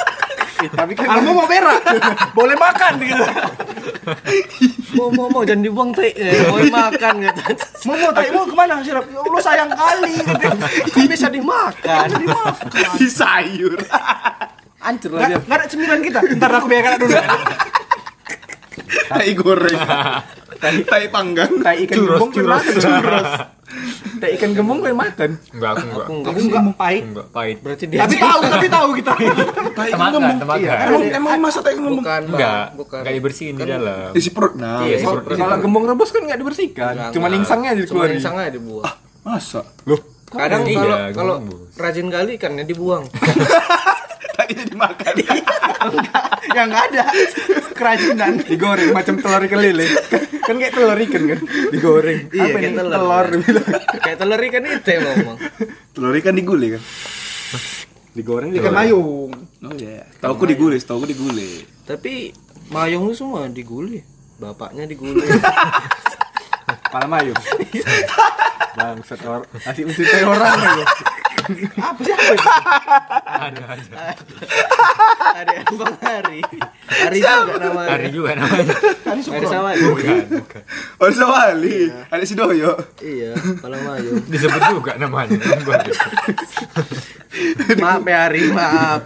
tapi 0.79 0.97
kan 0.97 1.21
Kamu 1.21 1.37
mau 1.37 1.45
berak? 1.45 1.81
boleh 2.33 2.57
makan 2.57 2.97
gitu 2.97 3.23
mau 4.97 5.09
mau 5.11 5.27
mau 5.29 5.41
jangan 5.43 5.63
dibuang 5.63 5.89
tai, 5.93 6.11
eh, 6.15 6.47
mau 6.47 6.57
makan 6.57 7.13
gitu. 7.23 7.41
Mau 7.87 7.95
mau 7.99 8.11
tai 8.11 8.29
mau 8.31 8.45
ke 8.47 8.55
mana 8.55 8.79
sirap? 8.81 9.03
Ya 9.07 9.19
Allah 9.19 9.41
sayang 9.43 9.69
kali. 9.71 10.15
Gitu. 10.17 10.47
Kan 10.95 11.05
bisa 11.07 11.27
dimakan. 11.29 12.07
Di 12.97 13.07
sayur. 13.07 13.79
hancur 14.77 15.19
lah 15.19 15.27
dia 15.27 15.37
nggak 15.41 15.57
ada 15.57 15.65
cemilan 15.67 15.99
kita. 15.99 16.19
Ntar 16.37 16.51
aku 16.57 16.67
biarkan 16.71 16.91
dulu. 17.01 17.17
Tai 19.07 19.29
goreng. 19.35 19.79
Tai 20.87 21.05
panggang. 21.11 21.51
tai 21.59 21.83
ikan 21.85 21.95
Churros, 21.97 22.19
gembong 22.23 22.31
kau 22.31 23.56
tai 24.17 24.33
ikan 24.35 24.51
gembong 24.51 24.79
kau 24.79 24.91
makan 24.91 25.37
Enggak, 25.53 25.71
aku 25.73 25.83
enggak. 25.83 26.05
Aku 26.05 26.13
enggak. 26.13 26.31
Aku 26.31 26.39
nggak 26.41 26.63
pahit. 26.73 27.03
Enggak, 27.03 27.27
pahit. 27.29 27.57
Berarti 27.61 27.83
dia 27.85 27.99
Tapi 28.01 28.15
tahu, 28.17 28.39
tapi 28.43 28.67
tahu 28.67 28.89
kita. 28.95 29.11
Tai 29.77 29.89
Temakan, 29.89 30.11
ngomong. 30.11 30.37
temakan. 30.41 30.61
Iya. 30.61 30.73
Emang 30.83 31.03
emang 31.11 31.33
masa 31.39 31.59
tai 31.61 31.75
ngomong? 31.75 32.01
bukan. 32.01 32.21
Enggak, 32.27 32.65
bukan. 32.73 32.99
enggak 33.01 33.15
dibersihin 33.15 33.53
di 33.53 33.63
dalam. 33.63 34.09
Isi 34.13 34.29
perut. 34.33 34.53
Nah. 34.57 34.81
Iya, 34.81 34.95
kalau 35.05 35.55
gembong 35.61 35.85
rebus 35.85 36.09
kan 36.09 36.21
nggak 36.23 36.39
dibersihkan 36.39 36.93
Enggak, 36.93 37.11
cuma 37.13 37.27
enggak. 37.27 37.39
insangnya 37.41 37.69
aja 37.69 37.81
Cuma 37.81 37.85
dikeluarin 38.03 38.15
insangnya 38.17 38.49
dibuang. 38.49 38.85
Masa? 39.21 39.61
loh 39.83 40.01
Kadang 40.27 40.67
Iya, 40.67 40.75
kalau 40.75 40.97
kalau 41.13 41.35
rajin 41.77 42.07
kali 42.11 42.35
ikannya 42.35 42.63
dibuang. 42.63 43.03
Tainya 44.35 44.63
dimakan. 44.65 45.13
Ya 46.51 46.61
nggak 46.65 46.83
ada. 46.91 47.03
Kerajinan. 47.77 48.33
digoreng 48.51 48.89
macam 48.91 49.15
telur 49.17 49.41
ikan 49.45 49.59
lele 49.61 49.85
kan 50.41 50.55
kayak 50.55 50.73
telur 50.73 50.97
ikan 50.97 51.23
kan 51.27 51.39
digoreng 51.69 52.19
Iya, 52.29 52.43
apa 52.43 52.57
kayak 52.57 52.63
nih 52.65 52.79
telur. 52.79 52.93
telur 52.97 53.27
Kayak 54.03 54.17
telur 54.17 54.41
ikan 54.41 54.63
itu 54.65 54.89
yang 54.89 55.03
ngomong. 55.05 55.37
Telur 55.93 56.13
ikan 56.15 56.33
digulai 56.33 56.67
kan? 56.73 56.83
digoreng 58.11 58.49
Ikan 58.51 58.73
mayung. 58.73 59.29
Oh 59.61 59.73
iya. 59.77 60.09
Tahu 60.17 60.31
aku 60.33 60.45
digulai, 60.45 60.81
tahu 60.81 60.97
aku 60.99 61.07
digulai. 61.07 61.61
Tapi 61.83 62.33
mayung 62.67 63.07
itu 63.07 63.21
semua 63.21 63.45
digulai. 63.45 64.01
Bapaknya 64.37 64.83
digulai. 64.83 65.21
Kepala 66.87 67.05
mayung. 67.05 67.37
Bangsat 68.73 69.19
orang. 69.21 69.45
Asik 69.61 69.85
mencintai 69.85 70.23
orang 70.23 70.57
ya. 70.57 70.85
Apa 71.79 71.99
sih 72.03 72.13
apa 72.13 72.33
itu? 72.35 72.47
Ada 75.37 75.51
yang 75.53 75.67
Bang 75.79 75.95
Hari. 76.03 76.41
Hari 76.87 77.17
juga 77.23 77.53
namanya. 77.61 77.89
Hari 77.93 78.07
juga 78.11 78.31
namanya. 78.35 78.75
Hari 79.07 79.21
Sukron. 79.23 79.47
sama. 79.47 79.71
Bukan, 79.77 80.43
bukan. 80.43 80.61
Oh, 80.99 81.09
Sawali. 81.13 81.87
Ada 82.11 82.23
si 82.27 82.33
Doyo. 82.35 82.75
Iya, 82.99 83.31
kepala 83.37 83.77
mayung. 83.79 84.23
Disebut 84.27 84.61
juga 84.73 84.91
namanya. 84.99 85.39
Maaf 87.77 88.01
ya 88.03 88.17
Hari, 88.27 88.41
maaf. 88.51 89.01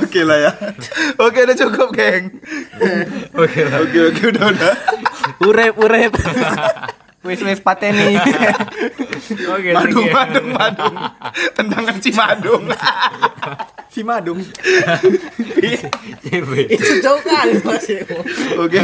Oke 0.00 0.20
lah 0.24 0.38
ya. 0.50 0.52
Oke, 1.20 1.44
udah 1.44 1.56
cukup, 1.58 1.88
geng. 1.94 2.40
Oke 3.36 3.60
lah. 3.66 3.78
Oke, 3.84 3.98
oke, 4.10 4.22
udah, 4.34 4.44
udah. 4.50 4.72
Urep, 5.44 5.74
urep. 5.78 6.12
Wes 7.24 7.40
wes 7.40 7.60
pateni. 7.64 8.20
Oke, 9.56 9.70
Madung, 9.72 10.08
madung, 10.12 10.48
madung. 10.52 10.94
Tendangan 11.56 11.96
si 11.96 12.10
madung. 12.12 12.64
si 13.88 14.00
Madung. 14.04 14.38
Itu 16.68 16.92
jauh 17.00 17.20
kali 17.24 17.64
Mas. 17.64 17.88
Oke. 18.60 18.80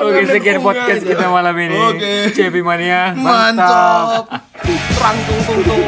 Oke, 0.00 0.20
sekian 0.32 0.64
podcast 0.64 1.04
kita 1.04 1.28
malam 1.28 1.52
ini. 1.60 1.76
Oke. 1.76 2.32
CB 2.32 2.64
Mania. 2.64 3.12
Mantap. 3.12 4.32
Terang 4.64 5.18
tung 5.28 5.40
tung 5.44 5.60
tung. 5.68 5.84